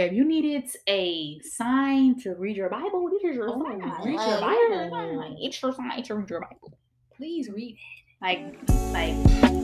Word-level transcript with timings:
If 0.00 0.12
you 0.12 0.24
needed 0.24 0.70
a 0.88 1.40
sign 1.40 2.20
to 2.20 2.34
read 2.36 2.56
your 2.56 2.68
Bible, 2.70 3.10
this 3.10 3.24
is 3.24 3.34
your 3.34 3.50
Oh, 3.50 3.60
sign. 3.64 3.80
read 3.80 4.12
your 4.28 4.40
Bible. 4.40 4.90
sign. 4.92 5.36
It's 5.40 5.60
your 5.60 5.72
sign 5.72 6.02
to 6.04 6.14
read 6.14 6.30
your 6.30 6.40
Bible. 6.40 6.78
Please 7.16 7.48
read 7.50 7.76
Like, 8.22 8.54
like, 8.92 9.14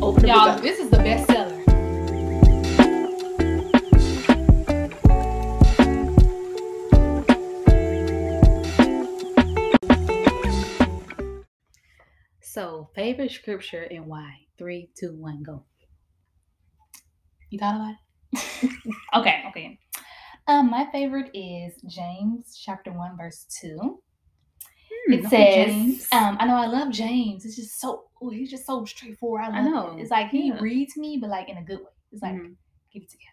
open 0.02 0.24
it. 0.24 0.28
Y'all, 0.28 0.58
this 0.60 0.78
is 0.80 0.90
the 0.90 0.96
bestseller. 0.98 1.60
So, 12.40 12.90
favorite 12.94 13.32
scripture 13.32 13.82
and 13.90 14.06
why? 14.06 14.46
Three, 14.58 14.90
two, 14.98 15.14
one, 15.14 15.42
go. 15.42 15.64
You 17.50 17.58
thought 17.58 17.76
about 17.76 17.94
it? 17.94 18.70
okay, 19.16 19.42
okay. 19.48 19.78
Um, 20.46 20.70
my 20.70 20.86
favorite 20.90 21.30
is 21.34 21.80
James 21.86 22.56
chapter 22.56 22.92
one, 22.92 23.16
verse 23.16 23.46
two. 23.60 24.02
It 25.10 25.22
Hmm, 25.22 25.26
okay, 25.26 25.98
says, 25.98 26.08
um, 26.12 26.36
I 26.40 26.46
know 26.46 26.56
I 26.56 26.66
love 26.66 26.90
James. 26.92 27.44
It's 27.44 27.56
just 27.56 27.80
so 27.80 28.04
oh, 28.22 28.30
he's 28.30 28.50
just 28.50 28.66
so 28.66 28.84
straightforward. 28.84 29.42
I, 29.42 29.50
I 29.58 29.62
know, 29.62 29.96
It. 29.98 30.02
It's 30.02 30.10
like 30.10 30.30
he 30.30 30.50
yeah. 30.50 30.58
reads 30.58 30.96
me, 30.96 31.18
but 31.20 31.30
like 31.30 31.48
in 31.48 31.58
a 31.58 31.62
good 31.64 31.80
way. 31.80 31.92
It's 32.12 32.22
like 32.22 32.36
Mhm. 32.36 32.56
get 32.92 33.02
it 33.02 33.10
together. 33.10 33.30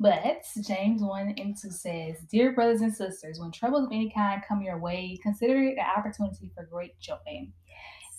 But 0.00 0.42
James 0.66 1.02
1 1.02 1.34
and 1.38 1.56
2 1.60 1.70
says, 1.70 2.18
Dear 2.30 2.52
brothers 2.54 2.80
and 2.82 2.94
sisters, 2.94 3.38
when 3.40 3.52
troubles 3.52 3.86
of 3.86 3.92
any 3.92 4.10
kind 4.10 4.42
come 4.46 4.62
your 4.62 4.78
way, 4.78 5.18
consider 5.22 5.62
it 5.62 5.78
an 5.78 5.86
opportunity 5.96 6.50
for 6.54 6.64
great 6.66 6.98
joy. 7.00 7.16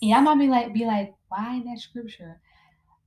And 0.02 0.10
y'all 0.10 0.22
might 0.22 0.38
be 0.38 0.48
like, 0.48 0.72
be 0.74 0.86
like, 0.86 1.14
why 1.28 1.62
that 1.66 1.78
scripture? 1.80 2.40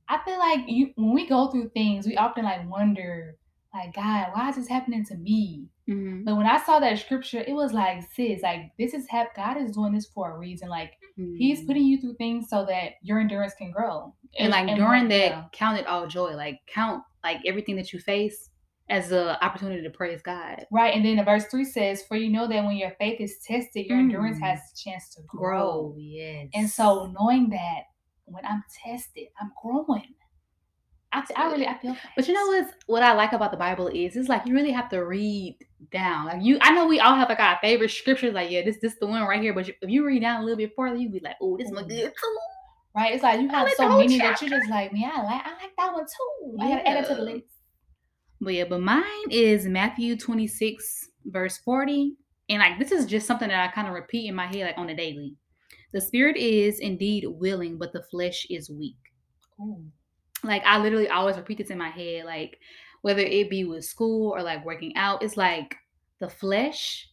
I 0.10 0.20
feel 0.26 0.40
like 0.40 0.62
you 0.68 0.94
when 0.96 1.14
we 1.14 1.28
go 1.28 1.50
through 1.52 1.70
things, 1.70 2.08
we 2.08 2.18
often 2.18 2.46
like 2.46 2.70
wonder, 2.70 3.38
like, 3.74 3.94
God, 3.94 4.30
why 4.34 4.50
is 4.50 4.56
this 4.56 4.68
happening 4.68 5.06
to 5.06 5.16
me? 5.16 5.68
Mhm. 5.88 6.26
But 6.26 6.36
when 6.38 6.46
I 6.48 6.58
saw 6.64 6.80
that 6.80 6.98
scripture, 7.00 7.44
it 7.46 7.54
was 7.54 7.72
like, 7.74 8.02
sis, 8.14 8.42
like 8.42 8.72
this 8.80 8.94
is 8.94 9.08
hap- 9.10 9.36
God 9.36 9.58
is 9.58 9.72
doing 9.76 9.94
this 9.94 10.08
for 10.08 10.36
a 10.36 10.38
reason. 10.38 10.70
Like 10.70 10.94
He's 11.38 11.62
Mhm. 11.62 11.68
putting 11.68 11.84
you 11.84 12.00
through 12.00 12.16
things 12.16 12.48
so 12.50 12.66
that 12.66 12.94
your 13.02 13.20
endurance 13.20 13.54
can 13.56 13.72
grow. 13.72 14.14
and 14.38 14.52
like 14.52 14.68
and 14.70 14.78
during 14.78 15.08
that, 15.10 15.32
yeah. 15.32 15.44
count 15.52 15.78
it 15.80 15.88
all 15.88 16.08
joy. 16.08 16.36
Like 16.36 16.60
count 16.68 17.04
like 17.24 17.40
everything 17.46 17.76
that 17.76 17.92
you 17.92 18.00
face 18.00 18.50
as 18.90 19.12
a 19.12 19.44
opportunity 19.44 19.82
to 19.84 19.90
praise 19.90 20.22
God. 20.22 20.66
Right, 20.72 20.96
and 20.96 21.04
then 21.06 21.18
the 21.18 21.24
verse 21.24 21.46
three 21.48 21.66
says, 21.66 22.04
"For 22.08 22.16
you 22.16 22.30
know 22.32 22.48
that 22.48 22.64
when 22.66 22.76
your 22.78 22.92
faith 22.92 23.20
is 23.20 23.38
tested, 23.46 23.86
your 23.88 23.98
endurance 24.00 24.38
Mm. 24.38 24.44
has 24.44 24.60
a 24.60 24.76
chance 24.90 25.10
to 25.16 25.22
grow." 25.28 25.90
Grow, 25.92 25.96
yes. 25.98 26.48
And 26.56 26.70
so, 26.70 27.08
knowing 27.20 27.50
that 27.50 27.84
when 28.26 28.46
I'm 28.46 28.64
tested, 28.84 29.28
I'm 29.42 29.52
growing. 29.62 30.14
I, 31.12 31.24
I 31.36 31.52
really 31.52 31.68
I 31.68 31.78
feel. 31.78 31.94
That. 31.94 32.02
But 32.16 32.28
you 32.28 32.34
know 32.34 32.48
what's 32.48 32.74
what 32.86 33.02
I 33.02 33.14
like 33.14 33.34
about 33.34 33.52
the 33.52 33.58
Bible 33.58 33.88
is 33.88 34.16
it's 34.16 34.30
like 34.30 34.46
you 34.46 34.54
really 34.54 34.72
have 34.72 34.90
to 34.90 35.00
read 35.00 35.58
down. 35.92 36.28
Like 36.28 36.44
you, 36.44 36.60
I 36.62 36.72
know 36.72 36.88
we 36.88 37.00
all 37.00 37.16
have 37.16 37.30
like 37.30 37.40
our 37.40 37.58
favorite 37.62 37.90
scriptures. 37.90 38.34
Like 38.34 38.52
yeah, 38.52 38.64
this 38.64 38.78
this 38.82 38.96
the 39.00 39.08
one 39.08 39.24
right 39.24 39.42
here. 39.42 39.54
But 39.54 39.68
you, 39.68 39.74
if 39.82 39.90
you 39.90 40.06
read 40.06 40.22
down 40.22 40.42
a 40.42 40.44
little 40.44 40.58
bit 40.58 40.74
further, 40.76 40.98
you 40.98 41.10
be 41.10 41.20
like, 41.20 41.38
oh, 41.42 41.58
this 41.58 41.72
one 41.72 41.88
good 41.88 42.14
too. 42.20 42.38
right? 42.96 43.14
It's 43.14 43.24
like 43.24 43.42
you 43.42 43.50
have 43.50 43.66
like 43.66 43.76
so 43.76 43.98
many 43.98 44.18
that 44.20 44.38
chapter. 44.38 44.46
you 44.46 44.52
just 44.52 44.70
like, 44.70 44.94
man, 44.94 45.12
I 45.16 45.24
like 45.24 45.46
I 45.46 45.52
like 45.64 45.76
that 45.78 45.94
one 45.94 46.06
too. 46.06 46.58
I 46.60 46.70
gotta 46.70 46.88
add 46.88 47.04
it 47.04 47.08
to 47.08 47.16
the 47.16 47.22
list. 47.22 47.46
But 48.42 48.54
yeah, 48.54 48.66
but 48.70 48.82
mine 48.82 49.32
is 49.32 49.66
Matthew 49.66 50.16
twenty 50.16 50.48
six 50.48 51.10
verse 51.26 51.58
forty, 51.58 52.18
and 52.50 52.60
like 52.60 52.78
this 52.78 52.92
is 52.92 53.08
just 53.08 53.26
something 53.26 53.50
that 53.50 53.68
I 53.68 53.72
kind 53.74 53.88
of 53.88 53.96
repeat 53.96 54.28
in 54.28 54.36
my 54.36 54.46
head 54.46 54.68
like 54.68 54.78
on 54.78 54.90
a 54.90 54.96
daily. 54.96 55.36
The 55.92 56.02
spirit 56.02 56.38
is 56.38 56.80
indeed 56.80 57.26
willing, 57.28 57.80
but 57.80 57.94
the 57.94 58.04
flesh 58.12 58.46
is 58.52 58.70
weak. 58.70 58.96
Ooh. 59.60 59.86
Like 60.44 60.64
I 60.66 60.78
literally 60.80 61.10
always 61.10 61.38
repeat 61.38 61.58
this 61.58 61.70
in 61.70 61.78
my 61.78 61.90
head, 61.90 62.26
like 62.26 62.60
whether 63.02 63.22
it 63.22 63.50
be 63.50 63.64
with 63.64 63.86
school 63.86 64.32
or 64.32 64.42
like 64.44 64.66
working 64.66 64.96
out, 64.96 65.24
it's 65.24 65.38
like 65.38 65.76
the 66.20 66.30
flesh, 66.30 67.10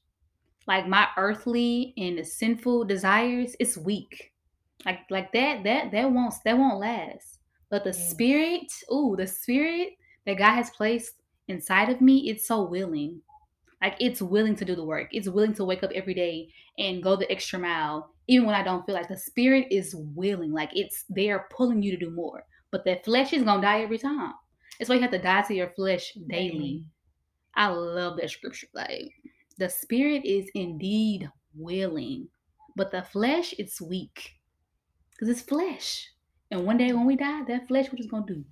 like 0.67 0.87
my 0.89 1.09
earthly 1.17 1.95
and 1.97 2.19
the 2.19 2.25
sinful 2.25 2.85
desires, 2.85 3.57
it's 3.61 3.77
weak. 3.77 4.33
Like 4.85 5.01
like 5.11 5.33
that 5.33 5.65
that 5.65 5.91
that 5.93 6.11
won't 6.13 6.35
that 6.45 6.59
won't 6.59 6.79
last. 6.81 7.39
But 7.71 7.85
the 7.85 7.91
Yes. 7.91 8.11
spirit, 8.11 8.73
ooh, 8.93 9.17
the 9.17 9.27
spirit 9.27 9.95
that 10.27 10.39
God 10.39 10.55
has 10.55 10.71
placed 10.71 11.15
inside 11.49 11.89
of 11.91 12.01
me, 12.01 12.31
it's 12.31 12.47
so 12.47 12.63
willing. 12.63 13.21
Like 13.83 13.97
it's 14.01 14.23
willing 14.23 14.57
to 14.57 14.65
do 14.65 14.75
the 14.75 14.85
work. 14.85 15.09
It's 15.13 15.29
willing 15.29 15.55
to 15.55 15.65
wake 15.65 15.83
up 15.83 15.93
every 15.95 16.15
day 16.15 16.49
and 16.79 17.03
go 17.03 17.17
the 17.17 17.31
extra 17.31 17.59
mile, 17.59 18.11
even 18.27 18.47
when 18.47 18.55
I 18.55 18.63
don't 18.63 18.85
feel 18.87 18.95
like 18.95 19.09
the 19.09 19.17
spirit 19.19 19.67
is 19.71 19.95
willing. 19.95 20.53
Like 20.53 20.71
it's 20.75 21.05
there 21.09 21.47
pulling 21.51 21.83
you 21.83 21.91
to 21.93 21.99
do 21.99 22.11
more. 22.11 22.45
But 22.77 22.85
that 22.85 23.07
flesh 23.07 23.33
is 23.33 23.43
gonna 23.43 23.63
die 23.63 23.81
every 23.81 23.97
time. 23.97 24.35
That's 24.79 24.91
why 24.91 24.97
you 24.97 25.01
have 25.01 25.11
to 25.13 25.19
die 25.19 25.41
to 25.41 25.55
your 25.55 25.71
flesh 25.71 26.13
daily. 26.29 26.85
I 27.55 27.69
love 27.69 28.19
that 28.19 28.29
scripture. 28.29 28.67
Like 28.75 29.11
the 29.57 29.71
spirit 29.71 30.27
is 30.27 30.51
indeed 30.55 31.27
willing, 31.55 32.29
but 32.77 32.91
the 32.91 33.03
flesh 33.03 33.55
is 33.55 33.81
weak. 33.81 34.33
Because 35.11 35.31
it's 35.31 35.41
flesh. 35.41 36.07
And 36.51 36.67
one 36.67 36.77
day 36.77 36.93
when 36.93 37.07
we 37.07 37.17
die, 37.17 37.45
that 37.49 37.67
flesh 37.67 37.87
what 37.87 37.99
it's 37.99 38.11
gonna 38.11 38.27
do? 38.27 38.45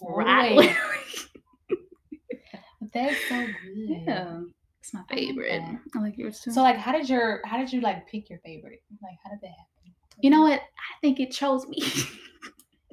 Right. 0.00 0.76
That's 2.94 3.16
so 3.28 3.46
good. 3.46 4.02
yeah. 4.06 4.40
It's 4.78 4.94
my 4.94 5.00
I 5.10 5.14
like 5.14 5.24
favorite. 5.24 5.62
I 5.96 5.98
like 5.98 6.16
yours 6.16 6.38
too. 6.38 6.52
So 6.52 6.62
like, 6.62 6.76
how 6.76 6.92
did 6.92 7.08
your 7.08 7.40
how 7.44 7.58
did 7.58 7.72
you 7.72 7.80
like 7.80 8.06
pick 8.06 8.30
your 8.30 8.38
favorite? 8.44 8.80
Like, 9.02 9.16
how 9.24 9.30
did 9.30 9.40
that 9.40 9.48
happen? 9.48 9.94
you 10.20 10.30
know 10.30 10.42
what? 10.42 10.60
I 10.60 11.00
think 11.00 11.18
it 11.18 11.32
chose 11.32 11.66
me. 11.66 11.82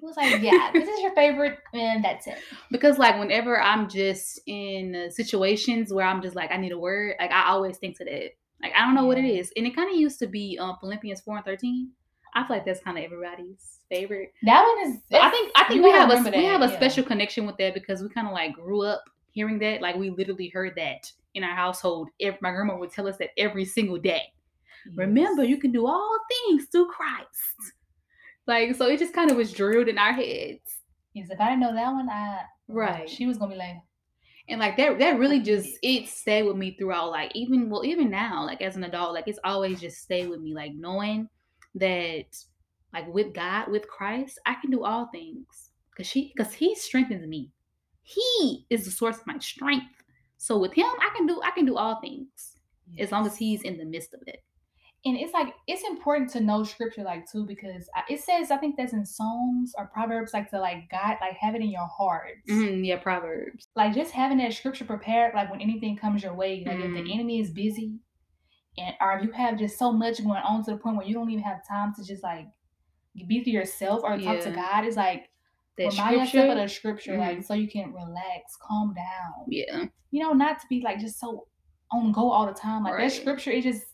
It 0.02 0.06
was 0.06 0.18
like, 0.18 0.42
yeah, 0.42 0.72
this 0.74 0.90
is 0.90 1.00
your 1.02 1.14
favorite, 1.14 1.60
and 1.74 2.04
that's 2.04 2.26
it. 2.26 2.38
because 2.72 2.98
like 2.98 3.20
whenever 3.20 3.62
I'm 3.62 3.88
just 3.88 4.40
in 4.48 5.10
situations 5.12 5.94
where 5.94 6.06
I'm 6.06 6.22
just 6.22 6.36
like 6.36 6.52
I 6.52 6.58
need 6.58 6.72
a 6.72 6.80
word, 6.80 7.16
like 7.20 7.32
I 7.32 7.50
always 7.50 7.78
think 7.78 7.98
to 7.98 8.06
that. 8.06 8.32
Like 8.64 8.74
I 8.76 8.86
don't 8.86 8.96
know 8.96 9.06
what 9.06 9.18
it 9.18 9.26
is, 9.26 9.52
and 9.56 9.68
it 9.68 9.76
kind 9.76 9.92
of 9.92 10.00
used 10.00 10.20
to 10.20 10.28
be 10.28 10.58
um, 10.60 10.78
Philippians 10.82 11.22
four 11.22 11.36
and 11.36 11.46
thirteen. 11.46 11.92
I 12.34 12.48
feel 12.48 12.58
like 12.58 12.66
that's 12.66 12.82
kind 12.82 12.98
of 12.98 13.04
everybody's 13.04 13.80
favorite. 13.90 14.34
That 14.44 14.64
one 14.64 14.90
is. 14.90 15.02
I 15.12 15.30
think 15.30 15.52
I 15.56 15.66
think 15.66 15.84
we 15.84 15.92
have 15.92 16.10
a 16.10 16.16
remember 16.16 16.38
we 16.38 16.46
have 16.46 16.62
a 16.62 16.68
yeah. 16.68 16.76
special 16.76 17.04
connection 17.04 17.46
with 17.46 17.58
that 17.58 17.74
because 17.74 18.02
we 18.02 18.10
kind 18.10 18.28
of 18.28 18.34
like 18.34 18.54
grew 18.54 18.84
up 18.84 19.04
hearing 19.32 19.60
that. 19.60 19.82
Like 19.82 19.98
we 19.98 20.10
literally 20.10 20.50
heard 20.50 20.74
that 20.78 21.12
in 21.36 21.44
our 21.44 21.56
household. 21.56 22.10
If 22.18 22.42
my 22.42 22.52
grandma 22.52 22.78
would 22.78 22.92
tell 22.92 23.08
us 23.08 23.18
that 23.18 23.30
every 23.38 23.66
single 23.66 24.00
day. 24.00 24.24
Remember, 24.96 25.44
you 25.44 25.58
can 25.58 25.72
do 25.72 25.86
all 25.86 26.18
things 26.28 26.66
through 26.72 26.88
Christ. 26.88 27.74
Like 28.48 28.76
so, 28.76 28.88
it 28.88 29.00
just 29.00 29.14
kind 29.14 29.32
of 29.32 29.38
was 29.38 29.54
drilled 29.54 29.88
in 29.88 29.98
our 29.98 30.14
heads. 30.14 30.82
Yes, 31.14 31.30
if 31.30 31.40
I 31.40 31.50
didn't 31.50 31.62
know 31.62 31.74
that 31.74 31.92
one, 31.94 32.10
I 32.10 32.42
Right. 32.68 33.10
She 33.10 33.26
was 33.28 33.38
gonna 33.38 33.52
be 33.52 33.58
like, 33.58 33.76
and 34.48 34.60
like 34.60 34.78
that 34.78 34.98
that 35.00 35.20
really 35.20 35.40
just 35.40 35.78
it. 35.82 36.08
stayed 36.08 36.44
with 36.44 36.56
me 36.56 36.76
throughout 36.78 37.12
like 37.12 37.32
even 37.36 37.70
well 37.70 37.86
even 37.86 38.10
now 38.10 38.46
like 38.46 38.62
as 38.62 38.76
an 38.76 38.84
adult 38.84 39.14
like 39.14 39.28
it's 39.28 39.40
always 39.44 39.80
just 39.80 39.98
stay 39.98 40.28
with 40.28 40.42
me 40.42 40.54
like 40.54 40.74
knowing 40.74 41.30
that 41.76 42.26
like 42.94 43.08
with 43.14 43.34
god 43.34 43.70
with 43.70 43.88
christ 43.88 44.40
i 44.46 44.56
can 44.56 44.72
do 44.72 44.84
all 44.84 45.08
things. 45.08 45.72
Because 45.92 46.08
she 46.08 46.34
because 46.36 46.54
he 46.54 46.74
strengthens 46.76 47.28
me. 47.28 47.52
He 48.04 48.66
is 48.70 48.86
the 48.86 48.92
source 48.92 49.18
of 49.18 49.28
my 49.28 49.38
strength. 49.40 50.04
So 50.38 50.58
with 50.58 50.74
him 50.74 50.88
i 51.00 51.10
can 51.16 51.28
do 51.28 51.42
i 51.44 51.52
can 51.52 51.66
do 51.66 51.78
all 51.78 52.00
things 52.02 52.58
as 52.98 53.12
long 53.12 53.26
as 53.26 53.38
he's 53.38 53.62
in 53.62 53.78
the 53.78 53.86
midst 53.86 54.14
of 54.14 54.22
it 54.28 54.44
And 55.04 55.18
it's 55.18 55.34
like 55.34 55.54
it's 55.68 55.84
important 55.84 56.30
to 56.32 56.42
know 56.42 56.64
scripture 56.64 57.02
like 57.04 57.30
too 57.30 57.46
because 57.46 57.90
it 58.08 58.20
says 58.22 58.52
I 58.52 58.58
think 58.58 58.76
that's 58.78 58.94
in 58.94 59.06
Psalms 59.06 59.74
or 59.78 59.88
Proverbs 59.88 60.32
like 60.34 60.50
to 60.52 60.60
like 60.60 60.90
God 60.92 61.18
like 61.22 61.38
have 61.40 61.56
it 61.56 61.62
in 61.62 61.70
your 61.72 61.88
heart. 61.88 62.38
Mhm, 62.48 62.86
yeah 62.86 62.98
proverbs 62.98 63.68
Like 63.76 63.96
just 63.96 64.12
having 64.12 64.38
that 64.40 64.54
scripture 64.54 64.86
prepared 64.86 65.34
like 65.34 65.50
when 65.50 65.60
anything 65.62 65.98
comes 65.98 66.22
your 66.22 66.36
way. 66.36 66.64
Like 66.66 66.80
if 66.80 66.92
Mhm. 66.92 67.04
the 67.04 67.14
enemy 67.14 67.40
is 67.40 67.50
busy, 67.50 68.00
and 68.78 68.96
or 69.02 69.18
if 69.18 69.24
you 69.26 69.32
have 69.32 69.58
just 69.58 69.80
so 69.80 69.92
much 69.92 70.24
going 70.24 70.42
on 70.44 70.64
to 70.66 70.72
the 70.72 70.78
point 70.78 70.98
where 70.98 71.06
you 71.08 71.14
don't 71.16 71.30
even 71.32 71.44
have 71.44 71.68
time 71.68 71.94
to 71.96 72.04
just 72.04 72.22
like 72.24 72.48
be 73.28 73.44
to 73.44 73.50
yourself 73.50 74.02
or 74.04 74.18
talk 74.20 74.40
to 74.42 74.52
God. 74.52 74.86
It's 74.86 74.98
like 74.98 75.30
that 75.78 75.90
remind 75.92 76.12
yourself 76.14 76.30
scripture 76.30 76.52
of 76.52 76.58
the 76.58 76.68
scripture 76.68 77.18
like 77.18 77.38
Mhm. 77.40 77.44
so 77.46 77.54
you 77.56 77.68
can 77.68 77.92
relax, 77.92 78.56
calm 78.62 78.94
down. 78.94 79.46
yeah 79.48 79.86
you 80.12 80.22
know, 80.22 80.34
not 80.34 80.60
to 80.60 80.68
be 80.68 80.82
like 80.82 81.00
just 81.00 81.20
so 81.20 81.48
on 81.90 82.12
go 82.12 82.30
all 82.30 82.46
the 82.46 82.54
time. 82.54 82.84
Like 82.84 82.94
Right. 82.94 83.10
that 83.10 83.16
scripture, 83.16 83.50
it 83.52 83.64
just 83.64 83.86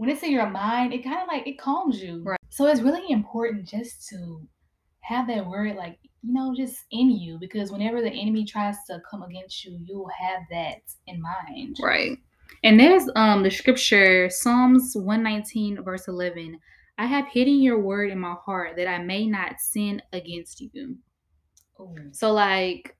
when 0.00 0.08
it's 0.08 0.22
in 0.22 0.32
your 0.32 0.48
mind, 0.48 0.94
it 0.94 1.04
kind 1.04 1.20
of 1.20 1.28
like 1.28 1.46
it 1.46 1.58
calms 1.58 2.00
you. 2.00 2.22
Right. 2.24 2.40
So 2.48 2.66
it's 2.66 2.80
really 2.80 3.12
important 3.12 3.68
just 3.68 4.08
to 4.08 4.40
have 5.02 5.26
that 5.26 5.46
word 5.46 5.76
like 5.76 5.98
you 6.22 6.32
know 6.32 6.54
just 6.56 6.86
in 6.90 7.10
you 7.10 7.36
because 7.38 7.70
whenever 7.70 8.00
the 8.00 8.08
enemy 8.08 8.46
tries 8.46 8.76
to 8.86 9.02
come 9.10 9.22
against 9.22 9.62
you, 9.62 9.78
you'll 9.84 10.08
have 10.18 10.40
that 10.50 10.78
in 11.06 11.20
mind. 11.20 11.76
Right. 11.82 12.16
And 12.64 12.80
there's 12.80 13.10
um 13.14 13.42
the 13.42 13.50
scripture 13.50 14.30
Psalms 14.30 14.92
119 14.94 15.84
verse 15.84 16.08
11. 16.08 16.58
I 16.96 17.04
have 17.04 17.26
hidden 17.26 17.60
your 17.60 17.78
word 17.78 18.10
in 18.10 18.18
my 18.18 18.36
heart 18.42 18.76
that 18.78 18.88
I 18.88 19.02
may 19.02 19.26
not 19.26 19.60
sin 19.60 20.00
against 20.14 20.62
you. 20.62 20.96
Ooh. 21.78 21.94
So 22.12 22.32
like 22.32 22.96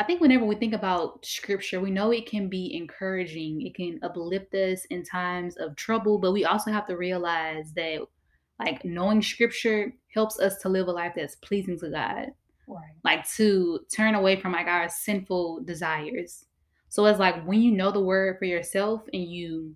I 0.00 0.04
think 0.04 0.20
whenever 0.20 0.44
we 0.44 0.54
think 0.54 0.74
about 0.74 1.24
scripture, 1.26 1.80
we 1.80 1.90
know 1.90 2.12
it 2.12 2.26
can 2.26 2.48
be 2.48 2.74
encouraging. 2.76 3.66
It 3.66 3.74
can 3.74 3.98
uplift 4.02 4.54
us 4.54 4.84
in 4.86 5.02
times 5.02 5.56
of 5.56 5.74
trouble, 5.74 6.18
but 6.18 6.32
we 6.32 6.44
also 6.44 6.70
have 6.70 6.86
to 6.86 6.96
realize 6.96 7.72
that 7.72 8.00
like 8.60 8.84
knowing 8.84 9.22
scripture 9.22 9.92
helps 10.14 10.38
us 10.38 10.58
to 10.58 10.68
live 10.68 10.88
a 10.88 10.92
life 10.92 11.14
that's 11.16 11.36
pleasing 11.36 11.78
to 11.80 11.90
God. 11.90 12.28
Right. 12.70 12.92
like 13.02 13.26
to 13.30 13.80
turn 13.90 14.14
away 14.14 14.38
from 14.38 14.52
like 14.52 14.66
our 14.66 14.90
sinful 14.90 15.62
desires. 15.64 16.44
So 16.90 17.06
it's 17.06 17.18
like 17.18 17.42
when 17.46 17.62
you 17.62 17.72
know 17.72 17.90
the 17.90 18.00
word 18.00 18.38
for 18.38 18.44
yourself 18.44 19.02
and 19.12 19.24
you 19.24 19.74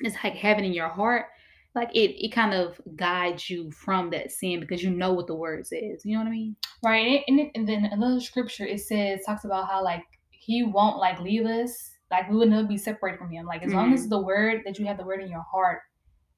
it's 0.00 0.16
like 0.24 0.34
have 0.34 0.58
it 0.58 0.64
in 0.64 0.72
your 0.72 0.88
heart, 0.88 1.26
like 1.74 1.90
it 1.94 2.24
it 2.24 2.30
kind 2.32 2.54
of 2.54 2.80
guides 2.96 3.50
you 3.50 3.70
from 3.72 4.10
that 4.10 4.30
sin 4.30 4.60
because 4.60 4.82
you 4.82 4.90
know 4.90 5.12
what 5.12 5.26
the 5.26 5.34
word 5.34 5.66
says. 5.66 6.02
You 6.04 6.14
know 6.16 6.20
what 6.20 6.28
I 6.28 6.32
mean? 6.32 6.56
Right. 6.84 7.22
And, 7.28 7.40
it, 7.40 7.50
and 7.54 7.68
then 7.68 7.86
another 7.86 8.20
scripture 8.20 8.66
it 8.66 8.80
says 8.80 9.20
talks 9.26 9.44
about 9.44 9.68
how 9.68 9.82
like 9.82 10.04
he 10.30 10.62
won't 10.64 10.98
like 10.98 11.20
leave 11.20 11.46
us. 11.46 11.90
Like 12.10 12.30
we 12.30 12.36
would 12.36 12.50
never 12.50 12.68
be 12.68 12.76
separated 12.78 13.18
from 13.18 13.30
him. 13.30 13.46
Like 13.46 13.62
as 13.64 13.72
long 13.72 13.86
Mm-hmm. 13.86 13.94
as 13.94 14.08
the 14.08 14.20
word 14.20 14.62
that 14.66 14.78
you 14.78 14.86
have 14.86 14.98
the 14.98 15.04
word 15.04 15.20
in 15.22 15.28
your 15.28 15.44
heart, 15.50 15.80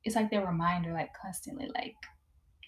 it's 0.05 0.17
like 0.17 0.31
that 0.31 0.47
reminder, 0.47 0.93
like 0.93 1.11
constantly, 1.21 1.69
like 1.75 1.95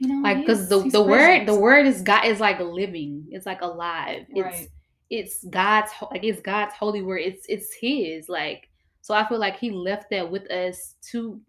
you 0.01 0.09
know, 0.09 0.21
Like 0.23 0.39
because 0.39 0.69
the 0.69 0.81
the 0.91 1.03
word 1.03 1.47
the 1.47 1.55
word 1.59 1.87
is 1.87 2.03
God 2.03 2.25
is 2.27 2.41
like 2.41 2.61
living. 2.61 3.27
It's 3.31 3.47
like 3.47 3.63
alive. 3.63 4.27
It's 4.31 4.45
Right. 4.45 4.69
it's 5.11 5.45
God's 5.49 5.91
like 6.11 6.25
it's 6.25 6.41
God's 6.43 6.75
holy 6.75 7.03
word. 7.03 7.21
It's 7.23 7.47
it's 7.49 7.73
His 7.81 8.29
like. 8.29 8.69
So 9.01 9.15
I 9.15 9.27
feel 9.27 9.39
like 9.39 9.57
He 9.59 9.71
left 9.71 10.11
that 10.11 10.31
with 10.31 10.51
us 10.51 10.97
to, 11.13 11.41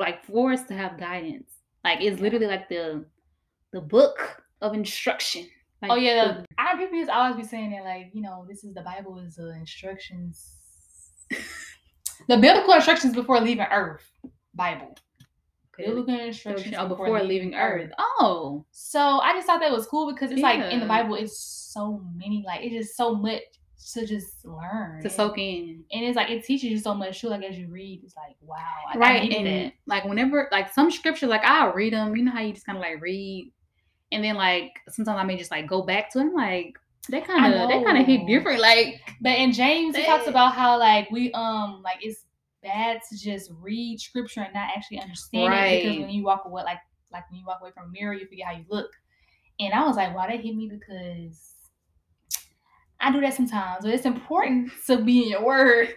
like, 0.00 0.24
for 0.24 0.52
us 0.52 0.64
to 0.64 0.74
have 0.74 0.98
guidance. 0.98 1.52
Like 1.84 2.00
it's 2.00 2.16
Yeah. 2.16 2.22
literally 2.22 2.46
like 2.46 2.68
the, 2.68 3.04
the 3.72 3.80
book 3.80 4.42
of 4.60 4.74
instruction. 4.74 5.46
Like, 5.82 5.92
Oh 5.92 5.94
yeah, 5.94 6.32
the- 6.32 6.46
I 6.58 6.76
people 6.76 7.10
always 7.10 7.36
be 7.36 7.42
saying 7.44 7.70
that 7.70 7.84
like 7.84 8.10
you 8.12 8.20
know 8.20 8.44
this 8.48 8.64
is 8.64 8.74
the 8.74 8.82
Bible 8.82 9.18
is 9.18 9.36
the 9.36 9.54
instructions, 9.54 10.56
the 12.28 12.36
biblical 12.36 12.74
instructions 12.74 13.14
before 13.14 13.40
leaving 13.40 13.66
Earth. 13.70 14.04
Bible. 14.54 14.94
Biblical 15.78 16.14
oh, 16.14 16.26
instructions 16.26 16.74
oh, 16.76 16.88
before 16.88 17.22
leaving 17.22 17.54
Earth. 17.54 17.90
Oh, 17.98 18.66
So 18.70 19.00
I 19.00 19.32
just 19.32 19.46
thought 19.46 19.60
that 19.60 19.72
was 19.72 19.86
cool 19.86 20.12
because 20.12 20.30
it's 20.30 20.42
like 20.42 20.60
in 20.72 20.80
the 20.80 20.86
Bible, 20.86 21.14
it's 21.14 21.38
so 21.72 22.02
many, 22.14 22.44
like 22.46 22.60
it's 22.62 22.74
just 22.74 22.96
so 22.96 23.14
much 23.14 23.40
to 23.94 24.06
just 24.06 24.44
learn 24.44 25.02
to 25.02 25.10
soak 25.10 25.38
in. 25.38 25.84
And 25.92 26.04
it's 26.04 26.16
like 26.16 26.30
it 26.30 26.44
teaches 26.44 26.70
you 26.70 26.78
so 26.78 26.94
much 26.94 27.20
too. 27.20 27.28
Like 27.28 27.42
as 27.42 27.58
you 27.58 27.68
read, 27.68 28.02
it's 28.04 28.16
like 28.16 28.36
wow, 28.40 28.56
I, 28.92 28.98
right 28.98 29.32
and 29.32 29.46
that. 29.46 29.72
like 29.86 30.04
whenever 30.04 30.48
like 30.52 30.72
some 30.72 30.90
scripture 30.90 31.26
like 31.26 31.42
i'll 31.44 31.72
read 31.72 31.92
them 31.92 32.14
you 32.16 32.24
know 32.24 32.32
how 32.32 32.40
you 32.40 32.52
just 32.52 32.66
kind 32.66 32.76
of 32.76 32.82
like 32.82 33.00
read 33.00 33.52
and 34.12 34.24
then 34.24 34.34
like 34.34 34.72
sometimes 34.88 35.18
i 35.18 35.24
may 35.24 35.36
just 35.36 35.50
like 35.50 35.66
go 35.66 35.82
back 35.82 36.10
to 36.12 36.18
them 36.18 36.34
like 36.34 36.78
they 37.08 37.20
kind 37.20 37.54
of 37.54 37.68
they 37.68 37.82
kind 37.82 37.98
of 37.98 38.06
hit 38.06 38.26
different 38.26 38.60
like 38.60 39.00
But 39.20 39.38
in 39.38 39.52
James, 39.52 39.96
he 39.96 40.04
talks 40.04 40.26
about 40.26 40.54
how 40.54 40.78
like 40.78 41.10
we 41.10 41.32
um 41.32 41.82
like 41.82 41.98
it's 42.02 42.24
bad 42.62 43.00
to 43.10 43.18
just 43.18 43.50
read 43.60 44.00
scripture 44.00 44.42
and 44.42 44.52
not 44.54 44.70
actually 44.76 45.00
understand 45.00 45.52
it 45.54 45.82
because 45.82 45.98
when 45.98 46.10
you 46.10 46.24
walk 46.24 46.42
away 46.44 46.62
like 46.62 46.78
like 47.12 47.28
when 47.30 47.40
you 47.40 47.46
walk 47.46 47.60
away 47.60 47.70
from 47.72 47.88
a 47.88 47.90
mirror, 47.90 48.14
you 48.14 48.26
forget 48.26 48.46
how 48.46 48.52
you 48.52 48.64
look. 48.68 48.90
And 49.58 49.72
I 49.74 49.84
was 49.86 49.96
like, 49.96 50.14
wow, 50.14 50.26
that 50.26 50.40
hit 50.40 50.54
me 50.54 50.68
because 50.68 51.54
I 53.00 53.10
do 53.12 53.20
that 53.20 53.34
sometimes. 53.34 53.84
But 53.84 53.94
it's 53.94 54.04
important 54.06 54.70
to 54.86 54.98
be 55.02 55.22
in 55.24 55.28
your 55.30 55.44
word. 55.44 55.94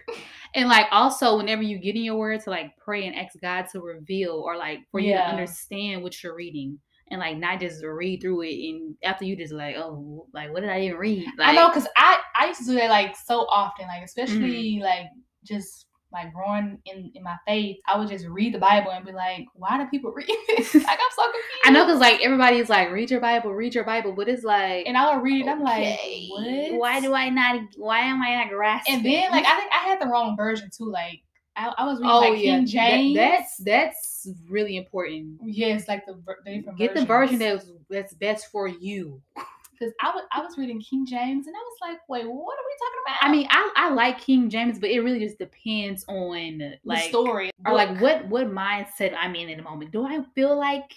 and 0.54 0.68
like 0.68 0.86
also 0.90 1.36
whenever 1.36 1.62
you 1.62 1.78
get 1.78 1.96
in 1.96 2.04
your 2.04 2.16
word 2.16 2.40
to 2.42 2.50
like 2.50 2.76
pray 2.78 3.06
and 3.06 3.16
ask 3.16 3.38
god 3.40 3.66
to 3.72 3.80
reveal 3.80 4.34
or 4.34 4.56
like 4.56 4.80
for 4.90 5.00
you 5.00 5.12
to 5.12 5.18
understand 5.28 6.02
what 6.02 6.22
you're 6.22 6.34
reading 6.36 6.78
and 7.10 7.18
like 7.20 7.36
not 7.36 7.58
just 7.60 7.82
read 7.84 8.20
through 8.22 8.40
it 8.42 8.54
and 8.54 8.94
after 9.02 9.24
you 9.24 9.36
just 9.36 9.52
like 9.52 9.74
oh 9.76 10.26
like 10.32 10.52
what 10.52 10.60
did 10.60 10.70
i 10.70 10.80
even 10.80 10.96
read 10.96 11.26
like 11.36 11.48
I 11.48 11.52
know 11.54 11.68
because 11.68 11.88
I 11.96 12.18
I 12.38 12.46
used 12.46 12.60
to 12.60 12.66
do 12.66 12.74
that 12.76 12.88
like 12.88 13.16
so 13.16 13.40
often, 13.50 13.86
like 13.88 14.04
especially 14.04 14.76
Mm-hmm. 14.76 14.82
like 14.84 15.06
just 15.44 15.86
like 16.14 16.32
growing 16.32 16.78
in 16.86 17.10
in 17.14 17.22
my 17.22 17.36
faith. 17.46 17.76
I 17.86 17.98
would 17.98 18.08
just 18.08 18.26
read 18.26 18.54
the 18.54 18.58
Bible 18.58 18.90
and 18.92 19.04
be 19.04 19.12
like, 19.12 19.46
why 19.54 19.76
do 19.76 19.86
people 19.90 20.12
read 20.12 20.26
this? 20.56 20.74
like 20.74 20.86
I'm 20.86 21.14
so 21.16 21.22
confused. 21.24 21.44
i 21.66 21.70
know 21.70 21.84
because 21.84 22.00
like 22.00 22.20
everybody's 22.22 22.68
like 22.70 22.90
read 22.90 23.10
your 23.10 23.20
bible 23.20 23.52
read 23.52 23.74
your 23.74 23.84
bible 23.84 24.12
but 24.12 24.28
it's 24.28 24.44
like 24.44 24.86
and 24.86 24.96
I 24.96 25.14
would 25.14 25.22
read 25.22 25.44
it. 25.44 25.48
I'm 25.48 25.62
like, 25.62 25.98
what? 26.30 26.78
why 26.78 27.00
do 27.00 27.12
i 27.14 27.28
not 27.28 27.60
why 27.76 27.98
am 28.00 28.22
i 28.22 28.34
not 28.36 28.48
grasping 28.48 28.94
And 28.96 29.04
then 29.04 29.30
like 29.30 29.44
I 29.44 29.58
think 29.58 29.72
I 29.72 29.88
had 29.88 30.00
the 30.00 30.06
wrong 30.06 30.36
version 30.36 30.70
too. 30.76 30.90
Like 30.90 31.22
I, 31.56 31.72
I 31.78 31.84
was 31.84 31.98
reading 31.98 32.10
oh 32.10 32.18
like 32.20 32.42
yeah 32.42 32.56
King 32.56 32.64
that- 32.64 32.68
James. 32.68 33.16
that's 33.16 33.56
that's 33.58 34.28
really 34.48 34.76
important 34.76 35.38
yes, 35.44 35.86
like 35.88 36.04
the, 36.06 36.14
the 36.44 36.56
different 36.56 36.78
get 36.78 36.94
the 36.94 37.04
version 37.04 37.38
that's 37.38 37.66
that's 37.90 38.14
best 38.14 38.46
for 38.50 38.66
you 38.68 39.20
because 39.78 39.92
I 40.00 40.10
was 40.14 40.24
I 40.32 40.40
was 40.40 40.56
reading 40.56 40.80
King 40.80 41.06
James 41.06 41.46
and 41.46 41.54
I 41.56 41.58
was 41.58 41.76
like, 41.80 41.98
wait, 42.08 42.24
what 42.26 42.30
are 42.30 42.66
we 42.66 42.76
talking 42.78 43.00
about? 43.06 43.16
i 43.20 43.30
mean 43.30 43.46
i 43.50 43.72
i 43.76 43.90
like 43.90 44.18
king 44.20 44.50
james 44.50 44.78
but 44.78 44.90
it 44.90 45.00
really 45.00 45.20
just 45.20 45.38
depends 45.38 46.04
on 46.08 46.58
the 46.58 46.74
like 46.84 47.08
story 47.08 47.50
or 47.66 47.74
like 47.74 48.00
what 48.00 48.26
what 48.28 48.46
mindset 48.50 49.14
I'm 49.16 49.34
in 49.34 49.50
at 49.50 49.56
the 49.56 49.62
moment. 49.62 49.90
Do 49.90 50.06
I 50.06 50.22
feel 50.34 50.56
like 50.56 50.92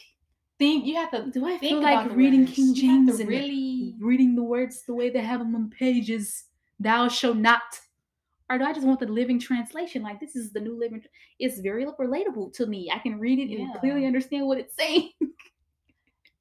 think 0.60 0.86
you 0.86 0.96
have 0.96 1.12
to 1.12 1.30
do 1.32 1.46
I 1.46 1.58
think 1.58 1.62
feel 1.62 1.82
like 1.82 2.16
reading 2.16 2.42
words. 2.42 2.54
King 2.54 2.74
James 2.76 3.20
and 3.20 3.30
really 3.30 3.96
reading 4.00 4.36
the 4.36 4.44
words 4.44 4.84
the 4.84 4.94
way 4.94 5.10
they 5.10 5.22
have 5.22 5.40
them 5.40 5.56
on 5.56 5.70
pages? 5.70 6.46
Thou 6.80 7.08
shall 7.08 7.34
not. 7.34 7.62
Or 8.50 8.58
do 8.58 8.64
I 8.64 8.72
just 8.72 8.88
want 8.88 9.00
the 9.00 9.08
living 9.08 9.40
translation? 9.40 10.04
Like 10.04 10.20
this 10.20 10.36
is 10.36 10.54
the 10.54 10.60
new 10.60 10.78
living. 10.78 11.04
It's 11.40 11.60
very 11.60 11.86
relatable 11.86 12.54
to 12.54 12.66
me. 12.66 12.90
I 12.94 13.00
can 13.00 13.20
read 13.20 13.40
it 13.40 13.58
and 13.58 13.74
clearly 13.80 14.06
understand 14.06 14.48
what 14.48 14.58
it's 14.58 14.76
saying. 14.80 15.12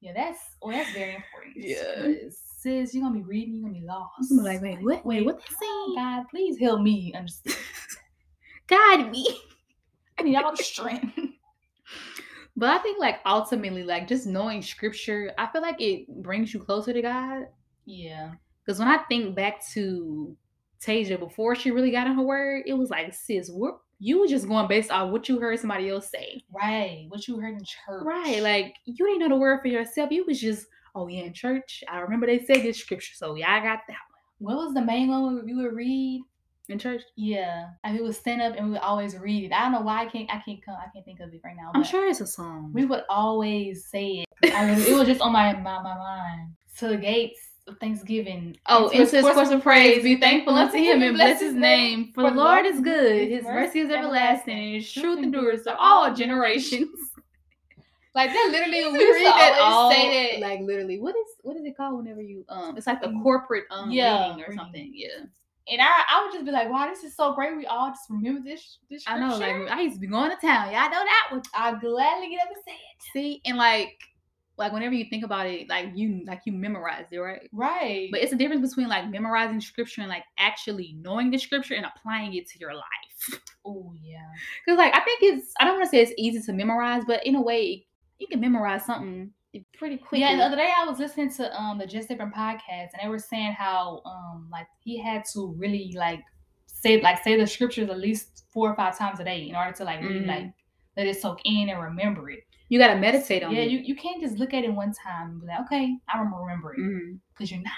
Yeah, 0.00 0.12
that's 0.14 0.38
oh, 0.62 0.70
that's 0.70 0.92
very 0.92 1.14
important. 1.14 1.56
Yeah. 1.56 2.28
sis, 2.30 2.94
you're 2.94 3.02
gonna 3.02 3.14
be 3.14 3.22
reading, 3.22 3.54
you're 3.54 3.68
gonna 3.68 3.80
be 3.80 3.86
lost. 3.86 4.30
I'm 4.30 4.38
like, 4.38 4.62
wait, 4.62 4.82
what? 4.82 5.04
Wait, 5.04 5.24
what 5.24 5.38
they 5.38 5.44
oh, 5.62 5.94
saying? 5.94 5.96
God, 5.96 6.24
please 6.30 6.58
help 6.58 6.80
me 6.82 7.12
understand. 7.14 7.56
Guide 8.68 9.10
me. 9.10 9.26
I 10.18 10.22
need 10.22 10.36
all 10.36 10.54
the 10.54 10.62
strength. 10.62 11.18
But 12.58 12.70
I 12.70 12.78
think 12.78 12.98
like 12.98 13.20
ultimately, 13.26 13.82
like 13.82 14.08
just 14.08 14.26
knowing 14.26 14.62
scripture, 14.62 15.32
I 15.36 15.46
feel 15.48 15.60
like 15.60 15.80
it 15.80 16.08
brings 16.22 16.54
you 16.54 16.60
closer 16.60 16.92
to 16.92 17.02
God. 17.02 17.42
yeah. 17.84 18.32
Because 18.64 18.80
when 18.80 18.88
I 18.88 18.98
think 19.08 19.36
back 19.36 19.64
to 19.74 20.36
Tasia 20.84 21.20
before 21.20 21.54
she 21.54 21.70
really 21.70 21.92
got 21.92 22.08
in 22.08 22.14
her 22.14 22.22
word, 22.22 22.64
it 22.66 22.72
was 22.72 22.90
like, 22.90 23.14
sis, 23.14 23.48
what 23.48 23.78
you 23.98 24.20
were 24.20 24.26
just 24.26 24.48
going 24.48 24.68
based 24.68 24.90
off 24.90 25.10
what 25.10 25.28
you 25.28 25.40
heard 25.40 25.58
somebody 25.58 25.88
else 25.88 26.10
say. 26.10 26.42
Right. 26.52 27.06
What 27.08 27.26
you 27.26 27.38
heard 27.38 27.54
in 27.54 27.64
church. 27.64 28.02
Right. 28.04 28.42
Like 28.42 28.74
you 28.84 29.06
didn't 29.06 29.20
know 29.20 29.28
the 29.28 29.36
word 29.36 29.60
for 29.62 29.68
yourself. 29.68 30.10
You 30.10 30.24
was 30.26 30.40
just, 30.40 30.66
oh 30.94 31.08
yeah, 31.08 31.22
in 31.22 31.32
church. 31.32 31.82
I 31.88 31.98
remember 32.00 32.26
they 32.26 32.44
said 32.44 32.62
this 32.62 32.78
scripture. 32.78 33.14
So 33.14 33.34
yeah, 33.34 33.52
I 33.52 33.60
got 33.60 33.80
that 33.88 33.96
one. 34.38 34.56
what 34.56 34.64
was 34.64 34.74
the 34.74 34.82
main 34.82 35.08
one 35.08 35.44
we 35.44 35.54
would 35.54 35.74
read? 35.74 36.22
In 36.68 36.78
church. 36.78 37.02
Yeah. 37.16 37.68
And 37.84 37.96
we 37.96 38.02
would 38.02 38.16
stand 38.16 38.42
up 38.42 38.54
and 38.56 38.66
we 38.66 38.72
would 38.72 38.80
always 38.80 39.16
read 39.16 39.44
it. 39.44 39.52
I 39.52 39.62
don't 39.62 39.72
know 39.72 39.80
why 39.82 40.02
I 40.02 40.06
can't 40.06 40.28
I 40.30 40.42
can't 40.44 40.64
come 40.64 40.74
I 40.74 40.90
can't 40.92 41.04
think 41.04 41.20
of 41.20 41.32
it 41.32 41.40
right 41.44 41.56
now. 41.56 41.70
I'm 41.74 41.84
sure 41.84 42.08
it's 42.08 42.20
a 42.20 42.26
song. 42.26 42.72
we 42.74 42.84
would 42.84 43.04
always 43.08 43.86
say 43.86 44.24
it. 44.42 44.52
I 44.52 44.68
really, 44.68 44.90
it 44.90 44.94
was 44.94 45.06
just 45.06 45.20
on 45.20 45.32
my, 45.32 45.52
my 45.54 45.82
my 45.82 45.96
mind. 45.96 46.50
To 46.80 46.88
the 46.88 46.98
gates 46.98 47.45
Thanksgiving. 47.80 48.56
Oh, 48.66 48.88
into 48.88 49.02
into 49.02 49.16
his 49.16 49.34
course 49.34 49.50
of 49.50 49.62
praise, 49.62 50.02
be 50.02 50.16
thankful 50.16 50.54
unto 50.54 50.76
him 50.76 51.02
and 51.02 51.14
bless 51.16 51.40
his 51.40 51.54
name. 51.54 52.12
For 52.14 52.30
the 52.30 52.36
Lord 52.36 52.66
is 52.66 52.80
good, 52.80 53.28
his 53.28 53.44
mercy 53.44 53.80
is 53.80 53.90
everlasting, 53.90 54.58
and 54.58 54.74
his 54.74 54.92
truth 54.92 55.18
endures 55.18 55.64
to 55.64 55.76
all 55.76 56.14
generations. 56.14 56.90
Like 58.16 58.30
that 58.30 58.48
literally 58.50 58.98
we 58.98 59.12
read 59.12 59.26
that 59.26 59.58
all 59.60 59.90
say 59.90 60.40
that. 60.40 60.40
like 60.40 60.60
literally. 60.60 60.98
What 60.98 61.14
is 61.14 61.26
what 61.42 61.54
is 61.54 61.66
it 61.66 61.76
called 61.76 61.98
whenever 61.98 62.22
you 62.22 62.46
um? 62.48 62.74
It's 62.74 62.86
like 62.86 63.02
the 63.02 63.12
corporate 63.22 63.64
um 63.70 63.90
yeah, 63.90 64.30
reading 64.30 64.42
or 64.42 64.54
something. 64.54 64.90
Yeah, 64.94 65.26
and 65.68 65.82
I 65.82 65.88
I 66.08 66.24
would 66.24 66.32
just 66.32 66.46
be 66.46 66.50
like, 66.50 66.70
wow, 66.70 66.88
this 66.88 67.04
is 67.04 67.14
so 67.14 67.34
great. 67.34 67.54
We 67.58 67.66
all 67.66 67.90
just 67.90 68.08
remember 68.08 68.40
this 68.42 68.78
this 68.88 69.04
I 69.06 69.18
know. 69.18 69.36
Like 69.36 69.70
I 69.70 69.82
used 69.82 69.96
to 69.96 70.00
be 70.00 70.06
going 70.06 70.30
to 70.30 70.36
town. 70.36 70.72
Yeah, 70.72 70.84
I 70.84 70.88
know 70.88 71.04
that 71.04 71.28
one. 71.30 71.42
I'll 71.54 71.78
gladly 71.78 72.30
get 72.30 72.40
up 72.40 72.48
and 72.48 72.64
say 72.64 72.72
it. 72.72 73.02
See, 73.12 73.42
and 73.44 73.58
like 73.58 73.98
like 74.58 74.72
whenever 74.72 74.94
you 74.94 75.04
think 75.10 75.24
about 75.24 75.46
it, 75.46 75.68
like 75.68 75.88
you 75.94 76.24
like 76.26 76.40
you 76.46 76.52
memorized 76.52 77.12
it, 77.12 77.18
right? 77.18 77.48
Right. 77.52 78.08
But 78.10 78.20
it's 78.22 78.32
a 78.32 78.36
difference 78.36 78.68
between 78.70 78.88
like 78.88 79.10
memorizing 79.10 79.60
scripture 79.60 80.00
and 80.00 80.08
like 80.10 80.24
actually 80.38 80.96
knowing 81.00 81.30
the 81.30 81.38
scripture 81.38 81.74
and 81.74 81.84
applying 81.86 82.32
it 82.34 82.48
to 82.50 82.58
your 82.58 82.74
life. 82.74 83.40
oh 83.66 83.92
yeah. 84.02 84.18
Because 84.64 84.78
like 84.78 84.94
I 84.94 85.00
think 85.00 85.20
it's 85.22 85.52
I 85.60 85.64
don't 85.64 85.74
want 85.74 85.84
to 85.84 85.90
say 85.90 86.00
it's 86.02 86.12
easy 86.16 86.40
to 86.46 86.52
memorize, 86.52 87.02
but 87.06 87.24
in 87.26 87.34
a 87.36 87.42
way 87.42 87.86
you 88.18 88.26
can 88.26 88.40
memorize 88.40 88.84
something 88.84 89.30
pretty 89.78 89.96
quick. 89.98 90.20
Yeah, 90.20 90.36
the 90.36 90.42
other 90.44 90.56
day 90.56 90.70
I 90.76 90.84
was 90.84 90.98
listening 90.98 91.30
to 91.34 91.54
um 91.60 91.78
the 91.78 91.86
Just 91.86 92.08
Different 92.08 92.34
podcast 92.34 92.88
and 92.92 93.00
they 93.02 93.08
were 93.08 93.18
saying 93.18 93.52
how 93.52 94.00
um 94.06 94.48
like 94.50 94.66
he 94.80 94.98
had 94.98 95.24
to 95.34 95.54
really 95.58 95.92
like 95.96 96.22
say 96.66 97.00
like 97.00 97.22
say 97.22 97.36
the 97.38 97.46
scriptures 97.46 97.88
at 97.90 97.98
least 97.98 98.44
four 98.52 98.70
or 98.70 98.76
five 98.76 98.96
times 98.98 99.20
a 99.20 99.24
day 99.24 99.48
in 99.48 99.54
order 99.54 99.72
to 99.72 99.84
like 99.84 100.00
really 100.00 100.20
Mhm. 100.20 100.26
like 100.28 100.52
let 100.96 101.06
it 101.06 101.20
soak 101.20 101.40
in 101.44 101.68
and 101.68 101.78
remember 101.82 102.30
it. 102.30 102.45
You 102.68 102.78
gotta 102.78 102.98
meditate 102.98 103.42
on 103.42 103.52
yeah, 103.54 103.60
it. 103.60 103.70
Yeah, 103.70 103.78
you, 103.78 103.84
you 103.84 103.96
can't 103.96 104.20
just 104.20 104.38
look 104.38 104.52
at 104.54 104.64
it 104.64 104.72
one 104.72 104.92
time 104.92 105.30
and 105.32 105.40
be 105.40 105.46
like, 105.46 105.60
okay, 105.60 105.96
I 106.12 106.18
remember 106.18 106.38
remember 106.38 106.74
it 106.74 107.16
because 107.32 107.50
you're 107.50 107.62
not. 107.62 107.72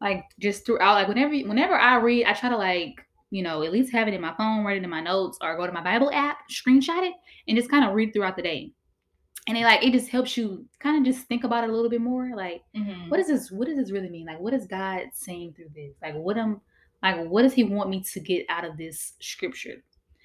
like 0.00 0.24
just 0.38 0.64
throughout 0.66 0.94
like 0.94 1.08
whenever 1.08 1.34
whenever 1.48 1.74
I 1.74 1.96
read, 1.96 2.26
I 2.26 2.32
try 2.32 2.48
to 2.48 2.56
like 2.56 3.04
you 3.30 3.42
know 3.42 3.62
at 3.62 3.72
least 3.72 3.92
have 3.92 4.06
it 4.08 4.14
in 4.14 4.20
my 4.20 4.34
phone, 4.36 4.64
write 4.64 4.76
it 4.78 4.84
in 4.84 4.90
my 4.90 5.00
notes, 5.00 5.38
or 5.42 5.56
go 5.56 5.66
to 5.66 5.72
my 5.72 5.82
Bible 5.82 6.10
app, 6.12 6.38
screenshot 6.50 7.06
it, 7.06 7.14
and 7.48 7.56
just 7.56 7.70
kind 7.70 7.84
of 7.84 7.94
read 7.94 8.12
throughout 8.12 8.36
the 8.36 8.42
day. 8.42 8.72
And 9.46 9.58
it 9.58 9.64
like 9.64 9.82
it 9.82 9.92
just 9.92 10.08
helps 10.08 10.36
you 10.36 10.64
kind 10.78 10.96
of 11.06 11.12
just 11.12 11.26
think 11.26 11.44
about 11.44 11.64
it 11.64 11.70
a 11.70 11.72
little 11.72 11.90
bit 11.90 12.00
more. 12.00 12.30
Like 12.36 12.62
Mhm. 12.76 13.10
what 13.10 13.18
does 13.18 13.26
this 13.28 13.50
what 13.50 13.66
does 13.68 13.76
this 13.76 13.90
really 13.90 14.08
mean? 14.08 14.26
Like 14.26 14.40
what 14.40 14.54
is 14.54 14.66
God 14.66 15.06
saying 15.12 15.54
through 15.54 15.70
this? 15.74 15.94
Like 16.00 16.14
what 16.14 16.38
am 16.38 16.60
like 17.02 17.26
what 17.26 17.42
does 17.42 17.52
He 17.52 17.64
want 17.64 17.90
me 17.90 18.02
to 18.12 18.20
get 18.20 18.46
out 18.48 18.64
of 18.64 18.76
this 18.76 19.14
scripture? 19.20 19.82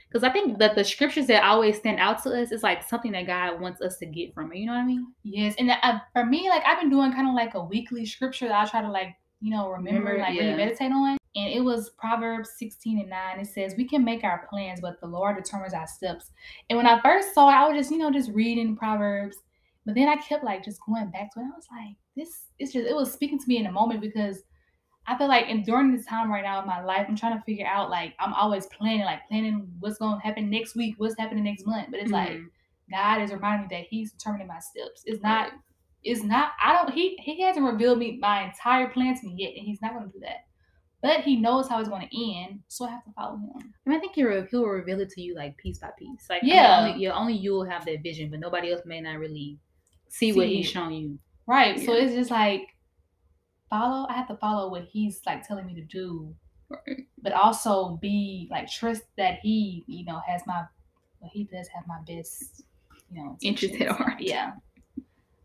Because 0.09 0.23
I 0.23 0.31
think 0.31 0.57
that 0.57 0.75
the 0.75 0.83
scriptures 0.83 1.27
that 1.27 1.43
always 1.43 1.77
stand 1.77 1.99
out 1.99 2.23
to 2.23 2.41
us 2.41 2.51
is 2.51 2.63
like 2.63 2.87
something 2.87 3.11
that 3.11 3.27
God 3.27 3.61
wants 3.61 3.79
us 3.81 3.97
to 3.97 4.07
get 4.07 4.33
from 4.33 4.51
it. 4.51 4.57
You 4.57 4.65
know 4.65 4.73
what 4.73 4.79
I 4.79 4.85
mean? 4.85 5.13
Yes, 5.23 5.53
and 5.59 5.69
uh, 5.69 5.99
for 6.13 6.25
me, 6.25 6.49
like 6.49 6.63
I've 6.65 6.79
been 6.79 6.89
doing 6.89 7.13
kind 7.13 7.27
of 7.27 7.35
like 7.35 7.53
a 7.53 7.63
weekly 7.63 8.05
scripture 8.05 8.47
that 8.47 8.59
I 8.59 8.69
try 8.69 8.81
to 8.81 8.89
like 8.89 9.15
you 9.39 9.51
know 9.51 9.69
remember, 9.69 10.09
Remember, 10.09 10.21
like 10.21 10.35
yeah. 10.35 10.43
really 10.43 10.57
meditate 10.57 10.91
on. 10.91 11.17
And 11.35 11.53
it 11.53 11.63
was 11.63 11.91
Proverbs 11.91 12.49
sixteen 12.57 12.99
and 12.99 13.09
nine. 13.09 13.39
It 13.39 13.45
says, 13.47 13.75
"We 13.77 13.87
can 13.87 14.03
make 14.03 14.23
our 14.23 14.47
plans, 14.49 14.81
but 14.81 14.99
the 14.99 15.07
Lord 15.07 15.37
determines 15.37 15.75
our 15.75 15.87
steps." 15.87 16.31
And 16.69 16.77
when 16.77 16.87
I 16.87 16.99
first 17.01 17.35
saw 17.35 17.49
it, 17.49 17.53
I 17.53 17.67
was 17.67 17.77
just 17.77 17.91
you 17.91 17.99
know 17.99 18.11
just 18.11 18.31
reading 18.31 18.75
Proverbs, 18.75 19.37
but 19.85 19.93
then 19.93 20.09
I 20.09 20.15
kept 20.15 20.43
like 20.43 20.65
just 20.65 20.81
going 20.87 21.11
back 21.11 21.31
to 21.33 21.39
it. 21.39 21.43
I 21.43 21.55
was 21.55 21.67
like, 21.71 21.95
this 22.15 22.47
it's 22.57 22.73
just 22.73 22.89
it 22.89 22.95
was 22.95 23.13
speaking 23.13 23.37
to 23.37 23.47
me 23.47 23.57
in 23.57 23.67
a 23.67 23.71
moment 23.71 24.01
because 24.01 24.41
I 25.09 25.17
feel 25.17 25.27
like 25.27 25.45
and 25.49 25.65
during 25.65 25.95
this 25.95 26.05
time 26.05 26.29
right 26.31 26.43
now 26.43 26.61
in 26.61 26.67
my 26.67 26.81
life, 26.83 27.05
I'm 27.09 27.15
trying 27.15 27.37
to 27.37 27.43
figure 27.43 27.65
out 27.65 27.89
like 27.89 28.13
I'm 28.19 28.33
always 28.33 28.67
planning, 28.67 29.01
like 29.05 29.27
planning 29.27 29.67
what's 29.79 29.97
gonna 29.97 30.21
happen 30.21 30.49
next 30.49 30.75
week, 30.75 30.95
what's 30.97 31.15
happening 31.17 31.43
next 31.43 31.65
month. 31.65 31.87
But 31.91 31.99
it's 32.01 32.11
like 32.11 32.31
Mhm. 32.31 32.49
God 32.91 33.21
is 33.21 33.31
reminding 33.31 33.67
me 33.69 33.75
that 33.75 33.87
He's 33.89 34.11
determining 34.13 34.47
my 34.47 34.59
steps. 34.59 35.03
It's 35.05 35.21
not, 35.23 35.51
it's 36.03 36.23
not, 36.23 36.51
I 36.63 36.73
don't 36.73 36.93
he 36.93 37.17
he 37.17 37.41
hasn't 37.41 37.65
revealed 37.65 37.97
me 37.99 38.17
my 38.21 38.43
entire 38.45 38.89
plan 38.89 39.19
to 39.19 39.25
me 39.25 39.33
yet, 39.37 39.53
and 39.57 39.65
he's 39.65 39.81
not 39.81 39.93
gonna 39.93 40.07
do 40.11 40.19
that. 40.21 40.45
But 41.01 41.21
he 41.21 41.37
knows 41.37 41.67
how 41.69 41.79
it's 41.79 41.87
gonna 41.89 42.09
end, 42.13 42.61
so 42.67 42.85
I 42.85 42.89
have 42.91 43.03
to 43.05 43.11
follow 43.13 43.37
him. 43.37 43.73
I 43.85 43.89
mean, 43.89 43.97
I 43.97 44.01
think 44.01 44.13
he'll, 44.15 44.45
he'll 44.51 44.65
reveal 44.65 44.99
it 44.99 45.09
to 45.11 45.21
you 45.21 45.33
like 45.33 45.55
piece 45.57 45.79
by 45.79 45.91
piece. 45.97 46.29
Like, 46.29 46.43
I 46.43 46.45
mean, 46.45 46.55
Yeah. 46.55 46.77
only, 46.87 47.01
yeah, 47.03 47.11
only 47.13 47.33
you'll 47.33 47.63
have 47.63 47.85
that 47.85 48.03
vision, 48.03 48.29
but 48.29 48.39
nobody 48.41 48.71
else 48.73 48.81
may 48.85 48.99
not 48.99 49.17
really 49.17 49.57
see, 50.09 50.33
what 50.33 50.47
he's 50.47 50.67
shown 50.69 50.91
you. 50.91 51.17
Right. 51.47 51.79
So 51.79 51.93
it's 51.93 52.13
just 52.13 52.31
like 52.31 52.63
follow, 53.69 54.07
I 54.09 54.13
have 54.13 54.27
to 54.27 54.35
follow 54.37 54.69
what 54.69 54.85
he's 54.91 55.21
like 55.25 55.47
telling 55.47 55.65
me 55.65 55.73
to 55.75 55.81
do, 55.81 56.33
Right. 56.69 57.07
but 57.21 57.33
also 57.33 57.97
be 58.01 58.47
like 58.51 58.69
trust 58.69 59.03
that 59.17 59.39
he, 59.41 59.83
you 59.87 60.05
know, 60.05 60.21
has 60.27 60.41
my 60.45 60.63
well, 61.19 61.31
he 61.33 61.43
does 61.45 61.67
have 61.69 61.85
my 61.87 61.99
best, 62.07 62.63
you 63.11 63.21
know, 63.23 63.37
Interest 63.41 63.73
at 63.75 63.89
heart. 63.89 64.19
Yeah. 64.19 64.51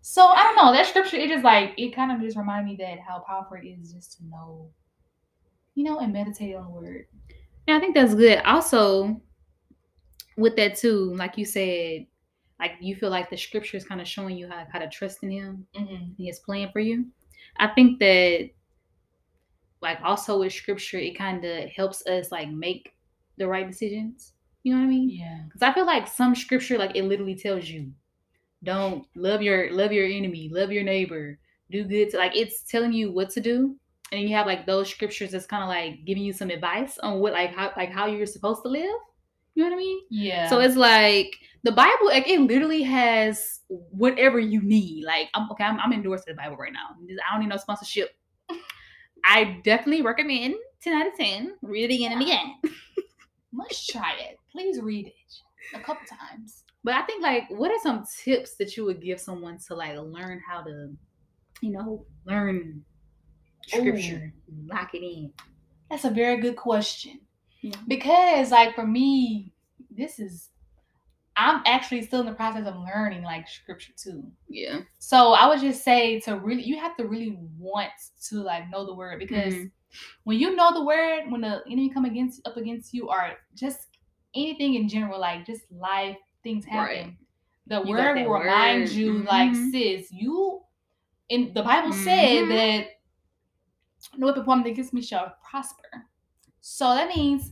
So 0.03 0.27
I 0.27 0.43
don't 0.43 0.57
know. 0.57 0.73
That 0.73 0.87
scripture, 0.87 1.17
it 1.17 1.29
just 1.31 1.45
like 1.45 1.73
it 1.79 1.95
kind 1.95 2.13
of 2.13 2.21
just 2.21 2.37
reminded 2.37 2.71
me 2.71 2.77
that 2.85 2.99
how 3.01 3.21
powerful 3.27 3.57
it 3.57 3.67
is 3.67 3.93
just 3.93 4.19
to 4.19 4.27
know, 4.27 4.69
you 5.75 5.85
know, 5.85 5.99
and 5.99 6.13
meditate 6.13 6.55
on 6.55 6.65
the 6.65 6.71
word. 6.71 7.07
Yeah, 7.67 7.77
I 7.79 7.81
think 7.81 7.95
that's 7.95 8.15
good. 8.15 8.41
Also, 8.45 9.21
with 10.37 10.57
that 10.57 10.77
too, 10.77 11.15
like 11.15 11.39
you 11.39 11.47
said, 11.47 12.07
like 12.61 12.73
you 12.81 12.95
feel 12.97 13.11
like 13.11 13.31
the 13.31 13.37
scripture 13.37 13.77
is 13.79 13.85
kind 13.87 14.01
of 14.01 14.07
showing 14.07 14.37
you 14.37 14.47
how, 14.49 14.67
how 14.71 14.79
to 14.79 14.89
trust 14.89 15.23
in 15.23 15.31
him 15.31 15.67
Mm-hmm. 15.75 15.95
and 15.95 16.15
his 16.19 16.39
plan 16.41 16.69
for 16.73 16.81
you. 16.81 17.07
I 17.59 17.69
think 17.69 17.99
that 18.01 18.51
like 19.81 19.99
also 20.03 20.41
with 20.41 20.53
scripture, 20.53 20.99
it 20.99 21.17
kind 21.17 21.45
of 21.45 21.69
helps 21.71 22.07
us 22.07 22.33
like 22.33 22.51
make 22.51 22.93
the 23.37 23.47
right 23.47 23.69
decisions. 23.69 24.33
You 24.63 24.73
know 24.73 24.81
what 24.81 24.87
I 24.87 24.89
mean? 24.89 25.11
Yeah. 25.11 25.43
Because 25.45 25.63
I 25.63 25.73
feel 25.73 25.87
like 25.87 26.09
some 26.09 26.35
scripture, 26.35 26.79
like 26.79 26.97
it 26.97 27.05
literally 27.05 27.35
tells 27.35 27.69
you, 27.69 27.93
don't 28.63 29.07
love 29.15 29.43
your 29.43 29.71
love 29.73 29.93
your 29.93 30.07
enemy, 30.07 30.49
love 30.51 30.73
your 30.73 30.83
neighbor, 30.83 31.39
do 31.71 31.85
good. 31.85 32.11
To, 32.11 32.17
like 32.17 32.35
it's 32.35 32.63
telling 32.63 32.93
you 32.93 33.13
what 33.13 33.29
to 33.31 33.41
do, 33.41 33.77
and 34.11 34.23
you 34.23 34.35
have 34.35 34.47
like 34.47 34.67
those 34.67 34.89
scriptures 34.89 35.33
that's 35.33 35.47
kind 35.47 35.63
of 35.63 35.69
like 35.69 36.07
giving 36.07 36.23
you 36.23 36.33
some 36.33 36.49
advice 36.51 36.99
on 36.99 37.21
what 37.21 37.35
like 37.35 37.55
how 37.55 37.73
like 37.77 37.93
how 37.93 38.07
you're 38.07 38.27
supposed 38.27 38.63
to 38.63 38.69
live. 38.69 38.97
You 39.55 39.63
know 39.63 39.71
what 39.71 39.77
I 39.77 39.79
mean? 39.79 40.01
Yeah. 40.11 40.49
So 40.49 40.61
it's 40.61 40.77
like 40.77 41.35
the 41.63 41.73
Bible, 41.73 42.07
like 42.07 42.29
it 42.29 42.41
literally 42.41 42.83
has 42.83 43.61
whatever 43.69 44.39
you 44.39 44.63
need. 44.63 45.05
Like 45.05 45.29
I'm 45.35 45.51
okay, 45.53 45.65
I'm, 45.65 45.79
I'm 45.81 45.93
endorsed 45.93 46.27
to 46.27 46.33
the 46.33 46.37
Bible 46.37 46.57
right 46.57 46.73
now. 46.73 46.91
I 46.93 47.33
don't 47.33 47.41
need 47.41 47.49
no 47.49 47.57
sponsorship. 47.57 48.11
I 49.25 49.61
definitely 49.65 50.03
recommend 50.03 50.55
10 50.83 50.93
out 50.93 51.07
of 51.07 51.15
10. 51.15 51.55
Read 51.63 51.91
it 51.91 51.95
again 51.95 52.13
and 52.13 52.23
again. 52.23 52.55
must 53.53 53.89
try 53.89 54.15
it. 54.19 54.37
Please 54.53 54.81
read 54.81 55.07
it 55.07 55.75
a 55.75 55.81
couple 55.81 56.07
times. 56.07 56.65
But 56.83 56.95
I 56.95 57.03
think 57.03 57.23
like 57.23 57.45
what 57.49 57.71
are 57.71 57.81
some 57.83 58.05
tips 58.23 58.57
that 58.57 58.77
you 58.77 58.85
would 58.85 59.01
give 59.01 59.21
someone 59.21 59.59
to 59.69 59.75
like 59.75 59.97
learn 59.97 60.43
how 60.47 60.63
to, 60.63 60.91
you 61.63 61.71
know, 61.71 62.05
learn 62.27 62.85
scripture, 63.67 64.33
lock 64.67 64.95
it 64.95 65.03
in. 65.03 65.33
That's 65.91 66.05
a 66.05 66.11
very 66.11 66.41
good 66.41 66.57
question. 66.57 67.21
Yeah. 67.65 67.77
Because 67.89 68.51
like 68.51 68.75
for 68.75 68.87
me, 68.87 69.53
this 69.91 70.19
is 70.19 70.51
I'm 71.37 71.63
actually 71.67 72.03
still 72.03 72.21
in 72.21 72.27
the 72.27 72.33
process 72.35 72.67
of 72.67 72.77
learning 72.77 73.23
like 73.23 73.49
scripture 73.49 73.93
too. 73.97 74.23
Yeah. 74.49 74.81
So 74.99 75.33
I 75.33 75.49
would 75.49 75.61
just 75.61 75.83
say 75.83 76.21
to 76.21 76.37
really 76.39 76.63
you 76.63 76.79
have 76.79 76.95
to 76.99 77.07
really 77.07 77.39
want 77.59 77.91
to 78.29 78.37
like 78.43 78.71
know 78.71 78.85
the 78.85 78.95
word 78.95 79.19
because 79.19 79.55
Mhm. 79.55 79.71
when 80.25 80.39
you 80.39 80.55
know 80.55 80.75
the 80.75 80.85
word, 80.85 81.31
when 81.31 81.41
the 81.41 81.63
enemy 81.67 81.89
come 81.89 82.05
against 82.05 82.47
up 82.47 82.57
against 82.59 82.93
you 82.93 83.09
or 83.09 83.33
just 83.55 83.97
anything 84.35 84.75
in 84.75 84.87
general, 84.87 85.19
like 85.19 85.47
just 85.47 85.63
life, 85.73 86.19
things 86.43 86.67
happen. 86.67 87.05
Right. 87.07 87.17
The 87.67 87.83
You 87.83 87.91
word 87.95 88.15
will 88.27 88.33
remind 88.41 88.83
word. 88.83 88.91
you, 88.91 89.23
like, 89.23 89.53
Mhm. 89.53 89.71
sis, 89.71 90.13
you 90.13 90.61
in 91.31 91.55
the 91.55 91.63
Bible 91.63 91.93
said 91.93 92.45
Mhm. 92.45 92.49
that 92.51 92.87
no 94.19 94.27
weapon 94.27 94.45
formed 94.45 94.67
against 94.67 94.93
me 94.93 95.01
shall 95.01 95.35
prosper. 95.49 96.07
So 96.67 96.87
that 96.95 97.15
means 97.15 97.51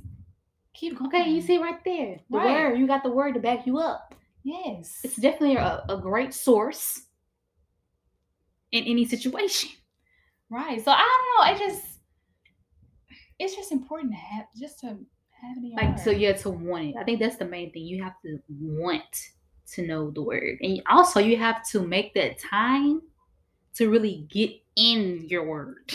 keep 0.73 0.97
going. 0.97 1.09
Okay, 1.15 1.29
you 1.29 1.43
see 1.43 1.59
right 1.59 1.85
there. 1.85 2.19
The 2.31 2.39
Right. 2.39 2.47
word. 2.47 2.79
You 2.79 2.87
got 2.87 3.03
the 3.03 3.11
word 3.11 3.35
to 3.35 3.41
back 3.41 3.67
you 3.67 3.77
up. 3.77 4.15
Yes. 4.43 5.01
It's 5.05 5.17
definitely 5.17 5.57
a, 5.57 5.85
a 5.91 5.99
great 6.01 6.33
source 6.33 7.03
in 8.73 8.85
any 8.85 9.05
situation. 9.05 9.69
right. 10.49 10.83
So 10.83 10.93
I 10.93 10.97
don't 11.37 11.47
know. 11.47 11.55
It 11.55 11.71
just 11.71 11.87
it's 13.39 13.55
just 13.55 13.71
important 13.71 14.13
to 14.13 14.17
have 14.19 14.47
just 14.59 14.81
to 14.81 14.87
have 14.87 15.57
it 15.63 15.75
Like 15.77 15.99
so 15.99 16.11
yeah, 16.11 16.33
to 16.33 16.49
want 16.49 16.87
it. 16.87 16.95
I 16.99 17.05
think 17.05 17.21
that's 17.21 17.37
the 17.37 17.45
main 17.45 17.71
thing. 17.71 17.85
You 17.85 18.03
have 18.03 18.15
to 18.23 18.39
want 18.49 19.03
to 19.75 19.87
know 19.87 20.11
the 20.11 20.23
word. 20.23 20.57
And 20.63 20.81
also 20.89 21.21
you 21.21 21.37
have 21.37 21.69
to 21.73 21.81
make 21.87 22.15
that 22.15 22.39
time 22.39 23.03
to 23.75 23.91
really 23.91 24.27
get 24.31 24.53
in 24.77 25.27
your 25.29 25.47
word. 25.47 25.93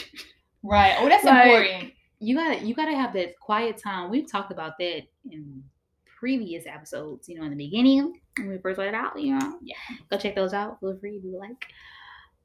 Right. 0.61 0.95
Oh, 0.99 1.09
that's 1.09 1.23
Like, 1.23 1.45
important. 1.45 1.93
You 2.19 2.35
gotta 2.35 2.65
you 2.65 2.73
gotta 2.73 2.95
have 2.95 3.13
that 3.13 3.39
quiet 3.39 3.77
time. 3.77 4.09
We've 4.09 4.29
talked 4.29 4.51
about 4.51 4.77
that 4.79 5.03
in 5.31 5.63
previous 6.19 6.65
episodes, 6.65 7.29
you 7.29 7.35
know, 7.35 7.43
in 7.43 7.51
the 7.51 7.55
beginning 7.55 8.19
when 8.37 8.49
we 8.49 8.57
first 8.57 8.77
started 8.77 8.95
out, 8.95 9.19
you 9.19 9.37
know. 9.37 9.57
Yeah. 9.61 9.75
Go 10.09 10.17
check 10.17 10.35
those 10.35 10.53
out. 10.53 10.79
Feel 10.79 10.97
free 10.97 11.17
if 11.17 11.23
you 11.23 11.37
like. 11.37 11.65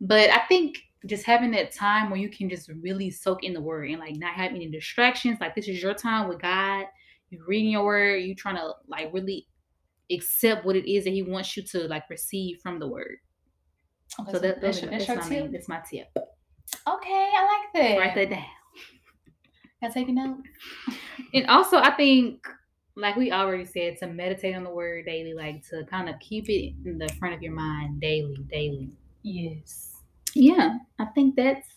But 0.01 0.31
I 0.31 0.41
think 0.47 0.79
just 1.07 1.25
having 1.25 1.51
that 1.53 1.73
time 1.73 2.11
where 2.11 2.21
you 2.21 2.29
can 2.29 2.49
just 2.49 2.69
really 2.81 3.11
soak 3.11 3.45
in 3.45 3.53
the 3.53 3.61
word 3.61 3.89
and 3.89 3.99
like 3.99 4.17
not 4.17 4.35
have 4.35 4.53
any 4.53 4.69
distractions. 4.71 5.39
Like 5.41 5.55
this 5.55 5.69
is 5.69 5.83
your 5.83 5.95
time 5.95 6.29
with 6.29 6.41
God. 6.41 6.87
You're 7.31 7.47
reading 7.47 7.71
your 7.71 7.85
word, 7.85 8.17
you 8.17 8.35
trying 8.35 8.57
to 8.57 8.73
like 8.89 9.13
really 9.13 9.47
accept 10.11 10.67
what 10.67 10.77
it 10.77 10.91
is 10.91 11.05
that 11.05 11.11
He 11.11 11.23
wants 11.23 11.57
you 11.57 11.63
to 11.63 11.89
like 11.89 12.05
receive 12.11 12.59
from 12.63 12.79
the 12.79 12.87
word. 12.87 13.17
Okay, 14.21 14.33
So 14.33 14.39
that, 14.39 14.61
that's, 14.61 14.81
those 14.81 14.83
your, 14.83 14.91
that's 14.91 15.07
that's, 15.07 15.31
my 15.31 15.49
that's 15.51 15.69
my 15.69 15.81
tip. 15.89 16.09
Okay, 16.15 17.31
I 17.35 17.63
like 17.75 17.83
that. 17.83 17.99
Write 17.99 18.15
that 18.15 18.31
down. 18.31 18.45
Take 19.91 20.09
a 20.09 20.13
note. 20.13 20.43
And 21.35 21.47
also, 21.47 21.79
I 21.79 21.91
think, 21.93 22.47
like 22.97 23.17
we 23.17 23.33
already 23.33 23.65
said, 23.65 23.97
to 23.99 24.07
meditate 24.07 24.55
on 24.55 24.65
the 24.65 24.71
word 24.71 25.07
daily, 25.07 25.35
like 25.35 25.67
to 25.69 25.85
kind 25.87 26.09
of 26.09 26.19
keep 26.21 26.49
it 26.51 26.75
in 26.85 26.99
the 26.99 27.09
front 27.19 27.35
of 27.35 27.43
your 27.43 27.53
mind 27.55 28.01
daily, 28.01 28.37
daily. 28.51 28.91
Yes. 29.23 29.93
Yeah, 30.35 30.79
I 30.99 31.07
think 31.07 31.37
that's 31.37 31.69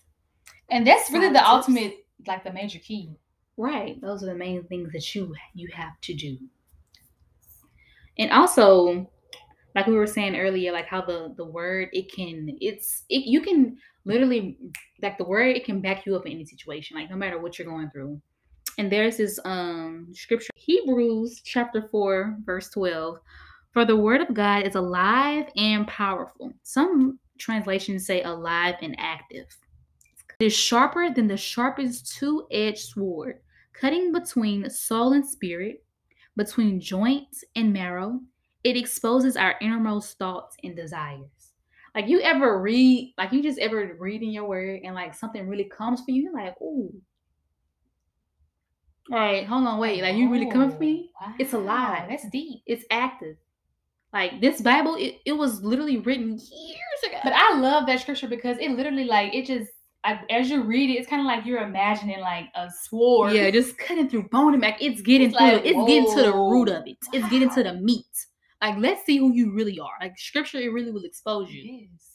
And 0.69 0.85
that's 0.85 1.11
really 1.11 1.29
the 1.29 1.47
ultimate, 1.47 2.05
like 2.27 2.43
the 2.43 2.51
major 2.53 2.79
key. 2.79 3.17
right. 3.57 3.99
Those 4.01 4.23
are 4.23 4.27
the 4.27 4.35
main 4.35 4.63
things 4.65 4.91
that 4.93 5.15
you 5.15 5.33
you 5.53 5.69
have 5.73 5.99
to 6.01 6.13
do. 6.13 6.37
And 8.17 8.31
also, 8.31 9.09
like 9.75 9.87
we 9.87 9.93
were 9.93 10.07
saying 10.07 10.35
earlier, 10.37 10.71
like 10.71 10.87
how 10.87 11.01
the 11.01 11.33
the 11.37 11.45
word 11.45 11.89
it 11.91 12.11
can 12.11 12.47
it's 12.61 13.03
it 13.09 13.25
you 13.25 13.41
can 13.41 13.77
literally 14.05 14.57
like 15.01 15.17
the 15.17 15.25
word 15.25 15.55
it 15.55 15.65
can 15.65 15.81
back 15.81 16.05
you 16.05 16.15
up 16.15 16.25
in 16.25 16.31
any 16.31 16.45
situation, 16.45 16.97
like 16.97 17.09
no 17.09 17.17
matter 17.17 17.39
what 17.39 17.59
you're 17.59 17.67
going 17.67 17.89
through. 17.91 18.19
And 18.77 18.91
there's 18.91 19.17
this 19.17 19.39
um 19.45 20.07
scripture, 20.13 20.51
Hebrews 20.55 21.41
chapter 21.43 21.87
4, 21.91 22.37
verse 22.45 22.69
12. 22.69 23.17
For 23.71 23.83
the 23.83 23.95
word 23.95 24.21
of 24.21 24.33
God 24.33 24.65
is 24.65 24.75
alive 24.75 25.47
and 25.57 25.85
powerful. 25.87 26.53
Some 26.63 27.19
translations 27.37 28.05
say 28.05 28.23
alive 28.23 28.75
and 28.81 28.95
active. 28.97 29.47
It 30.39 30.45
is 30.45 30.53
sharper 30.53 31.09
than 31.13 31.27
the 31.27 31.37
sharpest 31.37 32.15
two-edged 32.17 32.77
sword, 32.77 33.39
cutting 33.73 34.13
between 34.13 34.69
soul 34.69 35.13
and 35.13 35.25
spirit, 35.25 35.83
between 36.37 36.79
joints 36.79 37.43
and 37.55 37.73
marrow. 37.73 38.19
It 38.65 38.75
exposes 38.75 39.37
our 39.37 39.53
innermost 39.61 40.17
thoughts 40.17 40.57
and 40.63 40.75
desires. 40.75 41.29
Like 41.93 42.07
you 42.09 42.19
ever 42.21 42.59
read, 42.59 43.13
like 43.15 43.31
you 43.31 43.43
just 43.43 43.59
ever 43.59 43.95
read 43.99 44.23
in 44.23 44.31
your 44.31 44.45
word 44.45 44.81
and 44.83 44.95
like 44.95 45.13
something 45.13 45.47
really 45.47 45.65
comes 45.65 46.01
for 46.01 46.09
you, 46.09 46.23
you're 46.23 46.33
like, 46.33 46.59
ooh. 46.59 46.91
All 49.11 49.19
right, 49.19 49.45
hold 49.45 49.67
on, 49.67 49.79
wait. 49.79 50.01
Like 50.01 50.15
you 50.15 50.31
really 50.31 50.49
coming 50.49 50.71
for 50.71 50.79
me? 50.79 51.11
Oh, 51.21 51.31
It's 51.37 51.53
wow, 51.53 51.59
alive. 51.59 52.07
That's 52.09 52.27
deep. 52.29 52.63
It's 52.65 52.83
active. 52.89 53.37
Like 54.11 54.41
this 54.41 54.61
Bible, 54.61 54.95
it, 54.95 55.19
it 55.25 55.33
was 55.33 55.61
literally 55.61 55.97
written 55.97 56.31
years 56.31 57.01
ago. 57.07 57.19
But 57.23 57.33
I 57.33 57.59
love 57.59 57.85
that 57.85 57.99
scripture 58.01 58.27
because 58.27 58.57
it 58.59 58.71
literally 58.71 59.05
like 59.05 59.35
it 59.35 59.45
just 59.45 59.69
like 60.03 60.21
as 60.31 60.49
you 60.49 60.63
read 60.63 60.89
it, 60.89 60.93
it's 60.93 61.07
kind 61.07 61.21
of 61.21 61.27
like 61.27 61.45
you're 61.45 61.61
imagining 61.61 62.19
like 62.19 62.45
a 62.55 62.69
sword. 62.71 63.33
Yeah, 63.33 63.51
just 63.51 63.77
cutting 63.77 64.09
through 64.09 64.29
bone 64.29 64.53
and 64.53 64.61
back. 64.61 64.81
It's 64.81 65.01
getting 65.01 65.27
It's 65.27 65.37
through. 65.37 65.47
like, 65.47 65.65
it's 65.65 65.87
getting 65.87 66.15
to 66.15 66.21
the 66.23 66.33
root 66.33 66.69
of 66.69 66.87
it. 66.87 66.97
It's 67.13 67.29
getting 67.29 67.49
to 67.51 67.63
the 67.63 67.73
meat. 67.73 68.05
Like, 68.61 68.77
let's 68.77 69.05
see 69.05 69.17
who 69.17 69.33
you 69.33 69.53
really 69.53 69.79
are. 69.79 69.91
Like, 70.01 70.17
scripture, 70.17 70.57
it 70.59 70.71
really 70.71 70.91
will 70.91 71.03
expose 71.03 71.51
you. 71.51 71.61
Yes. 71.91 72.09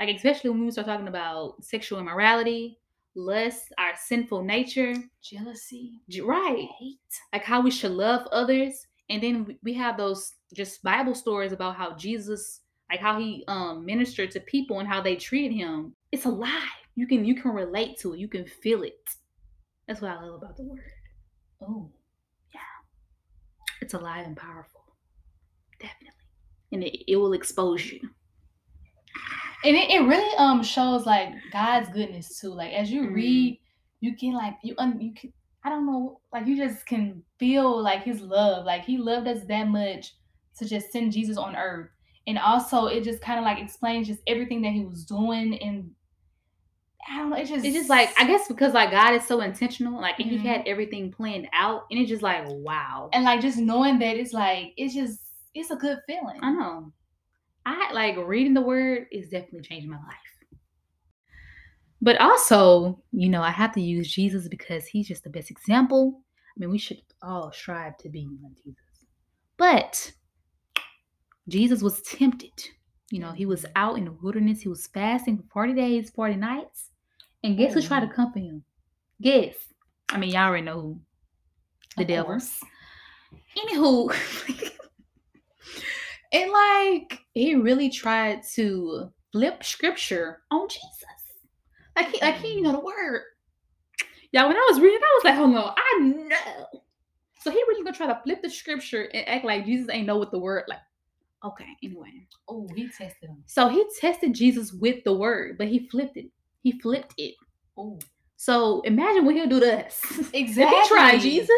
Like, 0.00 0.14
especially 0.16 0.50
when 0.50 0.64
we 0.64 0.70
start 0.70 0.86
talking 0.86 1.08
about 1.08 1.62
sexual 1.64 1.98
immorality, 1.98 2.78
lust, 3.14 3.72
our 3.78 3.92
sinful 3.96 4.42
nature. 4.42 4.94
Jealousy, 5.22 6.00
Right. 6.22 6.68
hate. 6.78 6.98
Like 7.32 7.44
how 7.44 7.60
we 7.60 7.70
should 7.70 7.92
love 7.92 8.26
others. 8.32 8.86
And 9.10 9.22
then 9.22 9.44
we- 9.44 9.58
we 9.62 9.74
have 9.74 9.96
those 9.96 10.32
just 10.54 10.82
Bible 10.82 11.14
stories 11.14 11.52
about 11.52 11.76
how 11.76 11.94
Jesus, 11.94 12.62
like 12.90 13.00
how 13.00 13.18
he 13.18 13.44
um 13.48 13.84
ministered 13.84 14.30
to 14.30 14.40
people 14.40 14.78
and 14.80 14.88
how 14.88 15.02
they 15.02 15.16
treated 15.16 15.52
him. 15.54 15.94
It's 16.10 16.24
alive. 16.24 16.68
You 16.94 17.06
can 17.06 17.24
you 17.24 17.34
can 17.40 17.50
relate 17.52 17.98
to 17.98 18.14
it. 18.14 18.20
You 18.20 18.28
can 18.28 18.46
feel 18.46 18.82
it. 18.82 19.08
That's 19.86 20.00
what 20.00 20.12
I 20.12 20.22
love 20.22 20.34
about 20.42 20.56
the 20.56 20.64
word. 20.64 20.80
Oh, 21.60 21.90
yeah. 22.54 22.60
It's 23.82 23.94
alive 23.94 24.26
and 24.26 24.36
powerful. 24.36 24.81
Definitely. 25.82 26.08
And 26.72 26.84
it, 26.84 27.12
it 27.12 27.16
will 27.16 27.32
expose 27.34 27.84
you. 27.90 28.00
and 29.64 29.76
it, 29.76 29.90
it 29.90 30.00
really 30.06 30.36
um 30.38 30.62
shows 30.62 31.06
like 31.06 31.28
God's 31.52 31.88
goodness 31.90 32.40
too. 32.40 32.48
Like 32.50 32.72
as 32.72 32.90
you 32.90 33.02
Mhm. 33.02 33.14
read, 33.14 33.60
you 34.00 34.16
can 34.16 34.32
like 34.32 34.56
you 34.62 34.74
un 34.78 35.00
you 35.00 35.12
can 35.14 35.32
I 35.64 35.68
don't 35.68 35.86
know 35.86 36.20
like 36.32 36.46
you 36.46 36.56
just 36.56 36.86
can 36.86 37.22
feel 37.38 37.80
like 37.82 38.02
His 38.04 38.20
love. 38.20 38.64
Like 38.64 38.84
He 38.84 38.96
loved 38.98 39.28
us 39.28 39.44
that 39.48 39.68
much 39.68 40.14
to 40.58 40.64
just 40.68 40.90
send 40.92 41.12
Jesus 41.12 41.36
on 41.36 41.54
earth, 41.56 41.90
and 42.26 42.38
also 42.38 42.86
it 42.86 43.04
just 43.04 43.20
kind 43.22 43.38
of 43.38 43.44
like 43.44 43.58
explains 43.62 44.08
just 44.08 44.20
everything 44.26 44.62
that 44.62 44.72
He 44.72 44.84
was 44.84 45.04
doing 45.04 45.58
and. 45.62 45.90
I 47.08 47.18
don't 47.18 47.30
know. 47.30 47.36
It's 47.36 47.50
just 47.50 47.64
It's 47.64 47.76
just 47.76 47.90
like 47.90 48.10
I 48.18 48.26
guess 48.28 48.46
because 48.46 48.74
like 48.74 48.92
God 48.92 49.14
is 49.14 49.26
so 49.26 49.40
intentional, 49.40 50.00
like 50.00 50.18
and 50.20 50.30
Mhm. 50.30 50.40
he 50.40 50.46
had 50.46 50.62
everything 50.66 51.10
planned 51.10 51.48
out, 51.52 51.82
and 51.90 51.98
it's 52.00 52.08
just 52.08 52.22
like 52.22 52.44
wow. 52.46 53.10
and 53.12 53.24
like 53.24 53.40
just 53.40 53.58
knowing 53.58 53.98
that 53.98 54.16
it's 54.16 54.32
like 54.32 54.72
it's 54.76 54.94
just 54.94 55.20
it's 55.54 55.70
a 55.70 55.76
good 55.76 55.98
feeling. 56.06 56.38
I 56.42 56.52
know. 56.52 56.92
I 57.64 57.92
like 57.92 58.16
reading 58.16 58.54
the 58.54 58.60
word 58.60 59.06
is 59.12 59.28
definitely 59.28 59.62
changing 59.62 59.90
my 59.90 59.96
life. 59.96 60.32
But 62.00 62.20
also, 62.20 63.00
you 63.12 63.28
know, 63.28 63.42
I 63.42 63.52
have 63.52 63.72
to 63.74 63.80
use 63.80 64.12
Jesus 64.12 64.48
because 64.48 64.86
he's 64.86 65.06
just 65.06 65.22
the 65.22 65.30
best 65.30 65.50
example. 65.50 66.20
I 66.56 66.58
mean, 66.58 66.70
we 66.70 66.78
should 66.78 67.00
all 67.22 67.52
strive 67.52 67.96
to 67.98 68.08
be 68.08 68.28
like 68.42 68.56
Jesus. 68.64 69.06
But 69.56 70.12
Jesus 71.48 71.82
was 71.82 72.02
tempted. 72.02 72.68
You 73.10 73.20
know, 73.20 73.30
he 73.30 73.46
was 73.46 73.64
out 73.76 73.98
in 73.98 74.06
the 74.06 74.12
wilderness. 74.12 74.60
He 74.60 74.68
was 74.68 74.88
fasting 74.88 75.36
for 75.36 75.44
40 75.52 75.74
days, 75.74 76.10
40 76.10 76.36
nights. 76.36 76.90
And 77.44 77.56
guess 77.56 77.74
who 77.74 77.82
tried 77.82 78.00
to 78.00 78.06
mm-hmm. 78.06 78.14
comfort 78.16 78.40
him? 78.40 78.64
Guess. 79.20 79.54
I 80.08 80.18
mean, 80.18 80.30
y'all 80.30 80.48
already 80.48 80.64
know 80.64 80.80
who. 80.80 81.00
The 81.96 82.02
Of 82.02 82.08
devil. 82.08 82.24
course. 82.24 82.60
Anywho, 83.56 84.12
and 86.32 86.50
like 86.50 87.20
he 87.34 87.54
really 87.54 87.90
tried 87.90 88.42
to 88.54 89.10
flip 89.32 89.64
scripture 89.64 90.42
on 90.50 90.68
Jesus. 90.68 90.88
Like 91.96 92.08
he, 92.08 92.20
like 92.20 92.36
he 92.36 92.48
didn't 92.48 92.60
mm. 92.60 92.64
know 92.64 92.72
the 92.72 92.84
word. 92.84 93.22
Yeah, 94.32 94.46
when 94.46 94.56
I 94.56 94.66
was 94.70 94.80
reading, 94.80 95.00
I 95.02 95.16
was 95.16 95.24
like, 95.24 95.34
hold 95.34 95.54
on, 95.54 95.74
I 95.76 95.98
know. 96.00 96.80
So 97.40 97.50
he 97.50 97.58
really 97.68 97.84
gonna 97.84 97.96
try 97.96 98.06
to 98.06 98.20
flip 98.24 98.40
the 98.40 98.48
scripture 98.48 99.08
and 99.12 99.28
act 99.28 99.44
like 99.44 99.66
Jesus 99.66 99.88
ain't 99.90 100.06
know 100.06 100.16
what 100.16 100.30
the 100.30 100.38
word 100.38 100.64
like. 100.68 100.78
Okay, 101.44 101.66
anyway. 101.82 102.26
Oh, 102.48 102.68
he 102.74 102.88
tested 102.88 103.28
him. 103.28 103.42
So 103.46 103.68
he 103.68 103.84
tested 104.00 104.32
Jesus 104.32 104.72
with 104.72 105.02
the 105.04 105.12
word, 105.12 105.58
but 105.58 105.66
he 105.66 105.88
flipped 105.88 106.16
it. 106.16 106.26
He 106.62 106.78
flipped 106.78 107.14
it. 107.18 107.34
Oh, 107.76 107.98
So 108.36 108.80
imagine 108.82 109.24
what 109.24 109.34
he'll 109.34 109.48
do 109.48 109.60
to 109.60 109.86
us. 109.86 110.00
If 110.18 110.34
exactly. 110.34 110.80
he 110.80 110.88
tried 110.88 111.20
Jesus. 111.20 111.48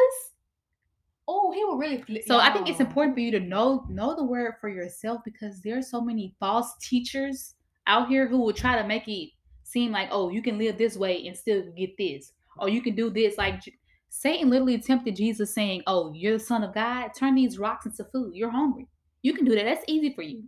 Oh, 1.27 1.53
he 1.53 1.65
will 1.65 1.77
really 1.79 2.03
flip. 2.03 2.25
So 2.27 2.39
I 2.39 2.53
think 2.53 2.69
it's 2.69 2.81
important 2.81 3.15
for 3.15 3.21
you 3.21 3.31
to 3.33 3.41
know 3.41 3.87
know 3.89 4.15
the 4.15 4.25
word 4.25 4.55
for 4.61 4.69
yourself 4.69 5.23
because 5.25 5.63
there 5.63 5.79
are 5.79 5.83
so 5.83 6.01
many 6.01 6.35
false 6.39 6.75
teachers 6.81 7.55
out 7.87 8.09
here 8.09 8.27
who 8.27 8.39
will 8.39 8.53
try 8.53 8.81
to 8.81 8.87
make 8.87 9.09
it 9.09 9.31
seem 9.63 9.91
like, 9.91 10.09
oh, 10.13 10.29
you 10.31 10.43
can 10.43 10.59
live 10.59 10.77
this 10.77 10.97
way 10.97 11.27
and 11.27 11.37
still 11.37 11.63
get 11.77 11.97
this, 11.97 12.33
or 12.59 12.69
you 12.69 12.83
can 12.83 12.95
do 12.95 13.11
this. 13.11 13.39
Like 13.39 13.63
Satan 14.11 14.49
literally 14.49 14.79
tempted 14.79 15.17
Jesus, 15.17 15.53
saying, 15.53 15.83
"Oh, 15.87 16.13
you're 16.15 16.39
the 16.39 16.45
son 16.45 16.63
of 16.63 16.73
God. 16.73 17.11
Turn 17.19 17.35
these 17.35 17.59
rocks 17.59 17.87
into 17.87 18.05
food. 18.05 18.35
You're 18.35 18.51
hungry. 18.51 18.87
You 19.23 19.35
can 19.35 19.45
do 19.45 19.55
that. 19.57 19.65
That's 19.65 19.85
easy 19.89 20.13
for 20.15 20.23
you." 20.23 20.45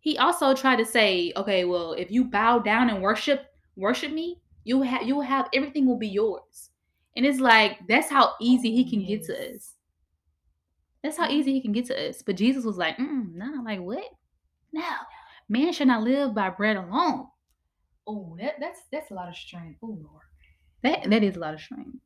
He 0.00 0.16
also 0.18 0.54
tried 0.54 0.76
to 0.76 0.84
say, 0.86 1.32
"Okay, 1.36 1.64
well, 1.64 1.92
if 1.92 2.10
you 2.10 2.24
bow 2.24 2.58
down 2.60 2.88
and 2.88 3.02
worship 3.02 3.46
worship 3.76 4.12
me, 4.12 4.40
you 4.64 4.80
have 4.82 5.02
you 5.02 5.16
will 5.16 5.22
have 5.22 5.48
everything 5.52 5.86
will 5.86 5.98
be 5.98 6.08
yours." 6.08 6.70
And 7.14 7.26
it's 7.26 7.38
like 7.40 7.86
that's 7.86 8.08
how 8.08 8.32
easy 8.40 8.74
he 8.74 8.88
can 8.88 9.04
get 9.04 9.24
to 9.24 9.54
us. 9.54 9.74
That's 11.02 11.16
how 11.16 11.28
easy 11.28 11.52
he 11.52 11.60
can 11.60 11.72
get 11.72 11.86
to 11.86 12.08
us. 12.08 12.22
But 12.22 12.36
Jesus 12.36 12.64
was 12.64 12.76
like, 12.76 12.96
mm, 12.96 13.34
nah, 13.34 13.62
like 13.64 13.80
what? 13.80 14.04
No, 14.72 14.84
man 15.48 15.72
should 15.72 15.88
not 15.88 16.02
live 16.02 16.34
by 16.34 16.50
bread 16.50 16.76
alone. 16.76 17.26
Oh, 18.06 18.36
that 18.40 18.54
that's 18.60 18.80
that's 18.90 19.10
a 19.10 19.14
lot 19.14 19.28
of 19.28 19.36
strength. 19.36 19.78
Oh 19.82 19.98
Lord. 20.00 20.22
That 20.82 21.08
that 21.10 21.22
is 21.22 21.36
a 21.36 21.40
lot 21.40 21.54
of 21.54 21.60
strength. 21.60 21.98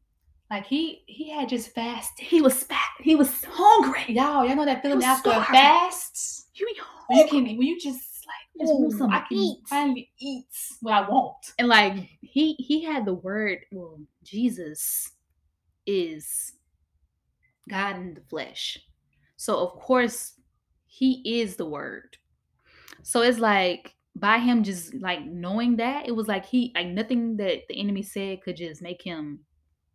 Like 0.50 0.66
he 0.66 1.02
he 1.06 1.30
had 1.30 1.48
just 1.48 1.74
fasted. 1.74 2.26
He 2.26 2.40
was 2.40 2.62
fat. 2.62 2.78
He 3.00 3.14
was 3.16 3.44
hungry. 3.48 4.04
Y'all, 4.14 4.44
y'all 4.46 4.56
know 4.56 4.64
that 4.64 4.82
feeling 4.82 5.02
after 5.02 5.30
a 5.30 5.32
starving. 5.35 5.54
fast? 5.54 6.46
You 6.54 6.66
When 7.09 7.18
you 7.18 7.24
hungry. 7.26 7.48
can 7.48 7.59
when 7.59 7.66
you 7.66 7.80
just 7.80 8.24
like 8.26 8.66
Just 8.66 8.72
"Ooh, 8.80 8.90
something 8.90 9.11
I 9.16 9.20
can 9.28 9.38
eat." 9.38 9.59
finally 9.68 10.11
eat 10.20 10.46
what 10.80 10.94
I 10.94 11.09
want. 11.09 11.52
and 11.59 11.68
like 11.68 11.94
he 12.20 12.54
he 12.54 12.82
had 12.85 13.04
the 13.04 13.14
word. 13.14 13.59
Well, 13.72 14.00
Jesus 14.22 15.11
is 15.87 16.52
God 17.68 17.96
in 17.96 18.14
the 18.14 18.20
flesh. 18.22 18.79
So 19.37 19.59
of 19.59 19.79
course 19.81 20.35
he 20.87 21.40
is 21.40 21.57
the 21.57 21.66
word. 21.66 22.16
So 23.02 23.22
it's 23.22 23.38
like 23.38 23.94
by 24.14 24.38
him 24.38 24.62
just 24.62 24.94
like 24.94 25.24
knowing 25.24 25.76
that, 25.76 26.09
it 26.09 26.12
was 26.12 26.26
like 26.26 26.46
he 26.46 26.72
like 26.74 26.88
nothing 26.88 27.37
that 27.37 27.62
the 27.68 27.79
enemy 27.79 28.02
said 28.02 28.42
could 28.42 28.57
just 28.57 28.83
make 28.83 29.02
him 29.02 29.40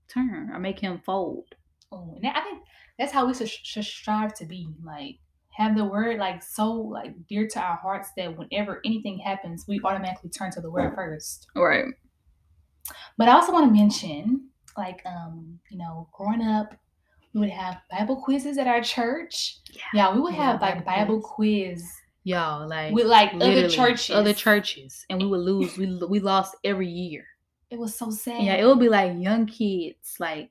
turn 0.07 0.51
or 0.51 0.60
make 0.60 0.79
him 0.79 1.01
fold. 1.05 1.55
Oh, 1.91 2.15
and 2.21 2.27
I 2.27 2.41
think 2.41 2.63
that's 2.97 3.12
how 3.12 3.25
we 3.25 3.34
should, 3.34 3.49
should 3.49 3.84
strive 3.84 4.34
to 4.36 4.45
be. 4.45 4.67
Like 4.84 5.17
have 5.51 5.75
the 5.75 5.86
word 5.86 6.17
like 6.17 6.41
so 6.41 6.71
like 6.71 7.13
dear 7.27 7.47
to 7.47 7.60
our 7.60 7.75
hearts 7.77 8.10
that 8.15 8.38
whenever 8.38 8.79
anything 8.86 9.17
happens, 9.17 9.65
we 9.67 9.81
automatically 9.84 10.29
turn 10.29 10.51
to 10.51 10.62
the 10.62 10.71
word 10.71 10.93
first. 10.95 11.47
Right. 11.55 11.86
But 13.17 13.29
I 13.29 13.34
also 13.34 13.51
want 13.51 13.67
to 13.67 13.79
mention, 13.79 14.49
like, 14.77 15.01
um, 15.05 15.60
you 15.69 15.77
know, 15.77 16.10
growing 16.13 16.41
up, 16.41 16.73
we 17.33 17.41
would 17.41 17.49
have 17.49 17.77
Bible 17.89 18.17
quizzes 18.21 18.57
at 18.57 18.67
our 18.67 18.81
church. 18.81 19.57
Yeah, 19.93 20.13
we 20.13 20.19
would 20.21 20.33
Yeah, 20.33 20.51
have 20.53 20.61
like 20.61 20.85
Bible 20.85 21.15
Bible 21.15 21.21
quiz 21.21 21.83
Y'all 22.23 22.67
like 22.67 22.93
with 22.93 23.07
like 23.07 23.33
other 23.33 23.67
churches. 23.67 24.15
Other 24.15 24.33
churches. 24.33 25.05
And 25.09 25.19
we 25.19 25.25
would 25.27 25.39
lose. 25.39 25.77
we 25.77 25.97
we 26.07 26.19
lost 26.19 26.55
every 26.63 26.87
year. 26.87 27.25
It 27.71 27.79
was 27.79 27.95
so 27.95 28.11
sad. 28.11 28.43
Yeah, 28.43 28.55
it 28.55 28.65
would 28.65 28.79
be 28.79 28.89
like 28.89 29.13
young 29.17 29.45
kids, 29.47 30.17
like 30.19 30.49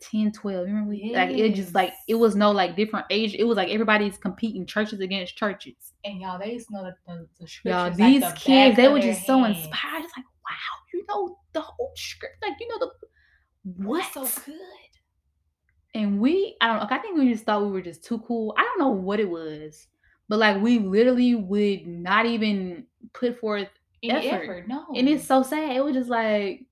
10, 0.00 0.32
12. 0.32 0.66
You 0.66 0.74
remember? 0.74 0.90
we- 0.90 1.14
Like 1.14 1.30
it 1.30 1.54
just 1.54 1.74
like 1.74 1.94
it 2.08 2.16
was 2.16 2.34
no 2.36 2.50
like 2.50 2.76
different 2.76 3.06
age. 3.08 3.34
It 3.34 3.44
was 3.44 3.56
like 3.56 3.70
everybody's 3.70 4.18
competing 4.18 4.66
churches 4.66 5.00
against 5.00 5.36
churches. 5.36 5.94
and 6.04 6.20
y'all, 6.20 6.38
they 6.38 6.52
used 6.52 6.68
to 6.68 6.74
know 6.74 6.82
the, 6.84 6.94
the, 7.06 7.26
the 7.38 7.70
Y'all, 7.70 7.86
scriptures. 7.86 7.96
these 7.96 8.22
like 8.22 8.34
the 8.34 8.40
kids, 8.40 8.76
they 8.76 8.88
were 8.88 9.00
just 9.00 9.24
so 9.26 9.44
inspired. 9.44 10.04
It's 10.04 10.12
like, 10.16 10.26
wow, 10.44 10.74
you 10.92 11.04
know 11.08 11.38
the 11.52 11.60
whole 11.62 11.92
script. 11.96 12.36
Like, 12.42 12.54
you 12.60 12.68
know 12.68 12.78
the 12.78 12.90
What? 13.84 14.04
what? 14.14 14.28
So 14.28 14.42
good. 14.44 14.56
And 15.94 16.20
we, 16.20 16.56
I 16.60 16.68
don't 16.68 16.76
know. 16.78 16.96
I 16.96 16.98
think 16.98 17.18
we 17.18 17.32
just 17.32 17.44
thought 17.44 17.62
we 17.62 17.70
were 17.72 17.82
just 17.82 18.04
too 18.04 18.18
cool. 18.20 18.54
I 18.56 18.62
don't 18.62 18.78
know 18.78 18.90
what 18.90 19.20
it 19.20 19.28
was, 19.28 19.88
but 20.28 20.38
like 20.38 20.60
we 20.62 20.78
literally 20.78 21.34
would 21.34 21.86
not 21.86 22.26
even 22.26 22.86
put 23.12 23.38
forth 23.40 23.68
Any 24.02 24.28
Effort. 24.28 24.42
effort. 24.44 24.68
No. 24.68 24.86
And 24.94 25.08
it's 25.08 25.26
so 25.26 25.42
sad. 25.42 25.76
It 25.76 25.84
was 25.84 25.94
just 25.94 26.10
like 26.10 26.64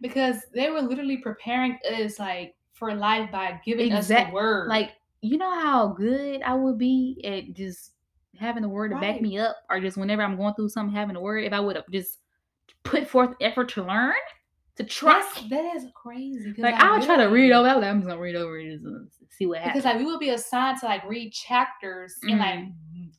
because 0.00 0.36
they 0.54 0.70
were 0.70 0.82
literally 0.82 1.18
preparing 1.18 1.78
us 1.98 2.18
like 2.18 2.54
for 2.72 2.94
life 2.94 3.30
by 3.30 3.60
giving 3.64 3.92
us 3.92 4.08
the 4.08 4.28
word. 4.32 4.68
like 4.68 4.92
you 5.20 5.38
know 5.38 5.58
how 5.60 5.88
good 5.88 6.42
I 6.42 6.54
would 6.54 6.76
be 6.76 7.20
at 7.24 7.54
just 7.54 7.92
having 8.38 8.62
the 8.62 8.68
word 8.68 8.90
to 8.90 8.98
back 8.98 9.20
me 9.20 9.38
up, 9.38 9.56
or 9.70 9.80
just 9.80 9.96
whenever 9.96 10.22
I'm 10.22 10.36
going 10.36 10.54
through 10.54 10.68
something, 10.68 10.94
having 10.94 11.14
the 11.14 11.20
word. 11.20 11.44
If 11.44 11.52
I 11.52 11.60
would 11.60 11.76
have 11.76 11.88
just 11.90 12.18
put 12.82 13.08
forth 13.08 13.34
effort 13.40 13.68
to 13.70 13.84
learn, 13.84 14.14
to 14.76 14.84
try. 14.84 15.20
That's, 15.34 15.48
that 15.48 15.76
is 15.76 15.86
crazy. 15.94 16.54
Like 16.58 16.74
I'll 16.74 17.02
try 17.02 17.16
to 17.16 17.24
read 17.24 17.52
over. 17.52 17.68
I'm 17.68 18.00
just 18.00 18.08
gonna 18.08 18.20
read 18.20 18.36
over 18.36 18.58
it 18.58 18.82
to 18.82 19.06
see 19.30 19.46
what 19.46 19.58
happens. 19.58 19.82
because 19.82 19.84
like 19.84 19.98
we 19.98 20.06
would 20.06 20.20
be 20.20 20.30
assigned 20.30 20.80
to 20.80 20.86
like 20.86 21.04
read 21.08 21.32
chapters 21.32 22.16
and 22.22 22.38
like 22.38 22.64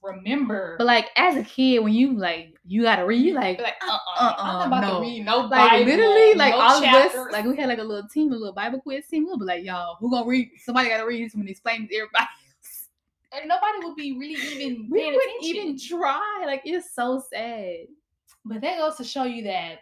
remember. 0.04 0.76
but 0.78 0.86
like 0.86 1.08
as 1.16 1.38
a 1.38 1.44
kid, 1.44 1.80
when 1.80 1.94
you 1.94 2.18
like 2.18 2.56
you 2.66 2.84
gotta 2.84 3.06
read, 3.06 3.24
you 3.24 3.34
like 3.34 3.60
like 3.62 3.76
uh 3.82 3.92
uh-uh, 3.92 4.26
uh-uh, 4.26 4.36
I'm 4.38 4.54
not 4.54 4.68
about 4.68 4.82
no. 4.82 4.96
to 4.96 5.02
read 5.02 5.26
no 5.26 5.38
like 5.46 5.86
literally 5.86 6.34
like 6.34 6.54
no 6.54 6.60
all 6.60 6.82
chapters. 6.82 7.20
of 7.20 7.28
us 7.28 7.32
like 7.32 7.46
we 7.46 7.56
had 7.56 7.70
like 7.70 7.80
a 7.80 7.84
little 7.84 8.08
team, 8.10 8.32
a 8.34 8.36
little 8.36 8.54
Bible 8.54 8.82
quiz 8.82 9.08
team. 9.08 9.26
We'll 9.26 9.38
be 9.38 9.46
like, 9.46 9.64
y'all, 9.64 9.96
who 10.00 10.12
gonna 10.12 10.28
read? 10.28 10.50
Somebody 10.64 10.90
gotta 10.90 11.06
read 11.06 11.26
this 11.26 11.36
when 11.36 11.48
explain 11.48 11.88
to 11.88 11.96
everybody. 11.96 12.26
else. 12.64 12.90
and 13.32 13.48
nobody 13.48 13.86
would 13.86 13.96
be 13.96 14.18
really 14.18 14.34
even 14.34 14.88
We 14.92 15.06
wouldn't 15.06 15.24
attention. 15.40 15.56
even 15.56 15.80
try. 15.80 16.44
Like 16.46 16.64
it's 16.66 16.94
so 16.94 17.24
sad. 17.34 17.88
But 18.44 18.62
that 18.62 18.78
goes 18.78 18.98
to 18.98 19.04
show 19.04 19.24
you 19.24 19.44
that 19.46 19.80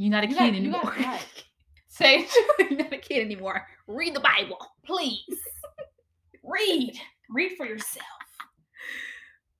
You're 0.00 0.10
not 0.10 0.24
a 0.24 0.28
You 0.28 0.34
kid 0.34 0.54
anymore. 0.56 0.94
Say, 1.88 2.26
You're 2.58 2.70
not 2.78 2.92
a 2.94 2.96
kid 2.96 3.20
anymore. 3.22 3.66
Read 3.86 4.14
the 4.14 4.20
Bible. 4.20 4.56
please 4.86 5.20
read, 6.42 6.94
read 7.28 7.52
for 7.58 7.66
yourself, 7.66 8.06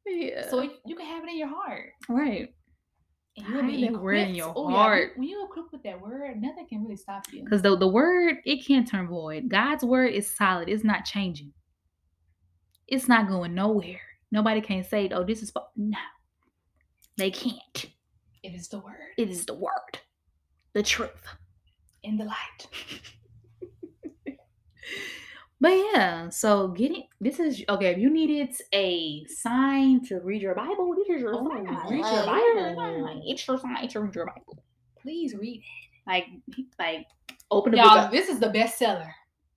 Yeah. 0.07 0.49
so 0.49 0.63
you- 0.63 0.79
you 0.87 0.97
can 0.97 1.05
have 1.05 1.23
it 1.25 1.29
in 1.31 1.37
your 1.37 1.49
heart. 1.49 1.91
right. 2.09 2.55
And 3.37 3.47
Hide 3.47 3.67
be 3.67 3.91
word 3.91 4.17
in 4.17 4.35
your 4.35 4.53
Oh, 4.57 4.71
yeah, 4.71 4.77
heart. 4.77 5.13
when 5.17 5.29
you 5.29 5.45
equipped 5.45 5.73
with 5.73 5.83
that 5.83 6.01
word, 6.01 6.41
nothing 6.41 6.67
can 6.67 6.83
really 6.83 6.97
stop 6.97 7.23
you. 7.33 7.45
Because 7.45 7.61
the, 7.63 7.77
the 7.77 7.87
word, 7.87 8.39
it 8.47 8.67
can't 8.67 8.89
turn 8.89 9.07
void. 9.09 9.49
God's 9.49 9.85
word 9.85 10.13
is 10.15 10.35
solid. 10.35 10.69
It's 10.71 10.83
not 10.85 11.05
changing. 11.05 11.53
It's 12.89 13.07
not 13.09 13.29
going 13.29 13.55
nowhere. 13.55 14.01
Nobody 14.33 14.61
can 14.63 14.83
say, 14.85 15.09
oh, 15.11 15.23
this 15.23 15.43
is, 15.43 15.51
fa-" 15.51 15.67
no. 15.77 15.99
They 17.19 17.31
can't. 17.31 17.85
It 18.43 18.55
is 18.55 18.69
the 18.69 18.79
word 18.81 19.13
It 19.19 19.29
is 19.29 19.45
the 19.45 19.55
word. 19.55 20.01
The 20.73 20.83
truth. 20.83 21.27
in 22.03 22.17
the 22.17 22.25
light. 22.25 22.67
But 25.63 25.73
yeah, 25.93 26.31
so 26.31 26.69
getting 26.69 27.03
this 27.21 27.39
is 27.39 27.63
okay. 27.69 27.89
If 27.91 27.99
you 27.99 28.09
needed 28.09 28.55
a 28.73 29.27
sign 29.27 30.03
to 30.07 30.19
read 30.21 30.41
your 30.41 30.55
Bible, 30.55 30.95
this 30.97 31.07
is 31.15 31.21
your 31.21 31.35
Oh, 31.37 31.47
sign. 31.51 31.65
read 31.67 31.99
your 31.99 32.25
Like, 32.25 32.43
here's 32.43 32.57
your 32.57 32.77
Bible. 32.77 33.23
It's 33.27 33.47
your 33.47 33.59
sign 33.59 33.89
to 33.89 34.01
read 34.01 34.15
your 34.15 34.25
Bible. 34.25 34.65
Please 35.03 35.35
read 35.35 35.59
it. 35.59 36.09
Like, 36.11 36.25
like 36.79 37.07
open 37.51 37.75
it. 37.75 37.77
the 37.77 37.83
Y'all, 37.83 38.03
book. 38.05 38.11
this 38.11 38.31
is 38.31 38.39
the 38.41 38.47
bestseller. 38.47 39.11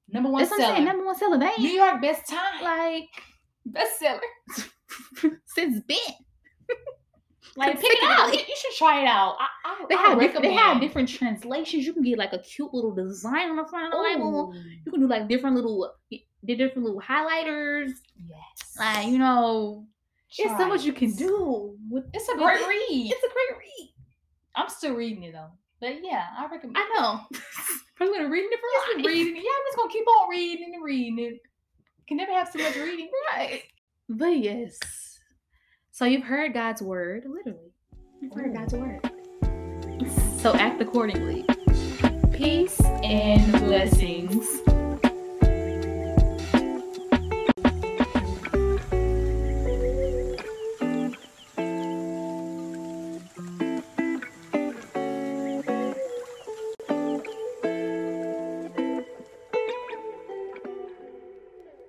Number 0.10 0.30
one 0.30 0.42
That's 0.42 0.52
what 0.52 0.60
I'm 0.60 0.66
seller. 0.66 0.76
saying. 0.76 0.86
Number 0.88 1.06
one 1.06 1.16
seller. 1.18 1.38
They 1.40 1.64
New 1.64 1.70
York 1.70 2.02
best 2.02 2.28
time. 2.28 2.62
like 2.64 3.06
bestseller. 3.72 4.20
since 5.46 5.80
Ben. 5.88 5.98
Like 7.56 7.80
pick 7.80 7.92
it 7.92 8.04
out. 8.04 8.34
You 8.34 8.56
should 8.58 8.76
try 8.78 9.02
it 9.04 9.08
out. 9.08 9.36
I, 9.40 9.48
I, 9.66 9.86
They 9.88 9.96
I 9.96 10.02
have 10.02 10.20
different, 10.20 10.44
they 10.44 10.54
have 10.54 10.82
different 10.82 11.08
translations. 11.10 11.86
You 11.86 11.94
can 11.94 12.02
get 12.04 12.18
like 12.18 12.34
a 12.34 12.40
cute 12.40 12.74
little 12.74 12.92
design 12.94 13.50
on 13.52 13.58
the 13.58 13.66
front 13.66 13.86
of 13.86 13.92
the 13.92 13.98
Bible. 13.98 14.54
Ooh, 14.56 14.60
You 14.86 14.92
can 14.92 15.02
do 15.02 15.08
like 15.08 15.28
different 15.28 15.56
little, 15.56 15.94
the 16.10 16.56
different 16.56 16.84
little 16.84 17.02
highlighters. 17.02 17.92
Yes. 18.28 18.76
Like 18.80 19.08
you 19.08 19.20
know, 19.20 19.86
it's 20.38 20.58
so 20.58 20.68
much 20.68 20.84
you 20.84 20.94
can 20.94 21.12
do 21.14 21.78
with 21.92 22.06
It's 22.14 22.28
a 22.30 22.36
great 22.36 22.66
read. 22.68 23.12
It's 23.12 23.24
a 23.24 23.34
great 23.34 23.60
read. 23.60 23.94
I'm 24.56 24.70
still 24.70 24.96
reading 24.96 25.24
it 25.24 25.34
though. 25.34 25.52
But 25.80 25.98
yeah, 26.04 26.26
I 26.38 26.48
recommend. 26.48 26.78
I 26.80 26.90
know. 27.00 27.20
Probably 27.96 28.18
gonna 28.18 28.30
read 28.30 28.46
it 28.52 28.60
for 28.60 28.98
Right. 28.98 29.06
reading 29.06 29.36
it. 29.38 29.44
Yeah, 29.44 29.50
I'm 29.56 29.66
just 29.68 29.78
gonna 29.78 29.92
keep 29.94 30.08
on 30.08 30.30
reading 30.30 30.72
and 30.74 30.84
reading 30.84 31.20
it. 31.20 31.40
Can 32.08 32.18
never 32.18 32.32
have 32.32 32.52
too 32.52 32.64
much 32.64 32.76
reading. 32.78 33.10
right. 33.36 33.62
But 34.10 34.38
yes. 34.38 35.13
So 35.96 36.06
you've 36.06 36.24
heard 36.24 36.56
God's 36.56 36.82
word, 36.82 37.24
literally. 37.28 37.72
You've 38.20 38.34
heard 38.34 38.50
Ooh. 38.50 38.54
God's 38.56 38.74
word. 38.74 39.00
So 40.40 40.56
act 40.56 40.82
accordingly. 40.82 41.46
Peace 42.32 42.82
and 43.04 43.52
blessings. 43.52 44.44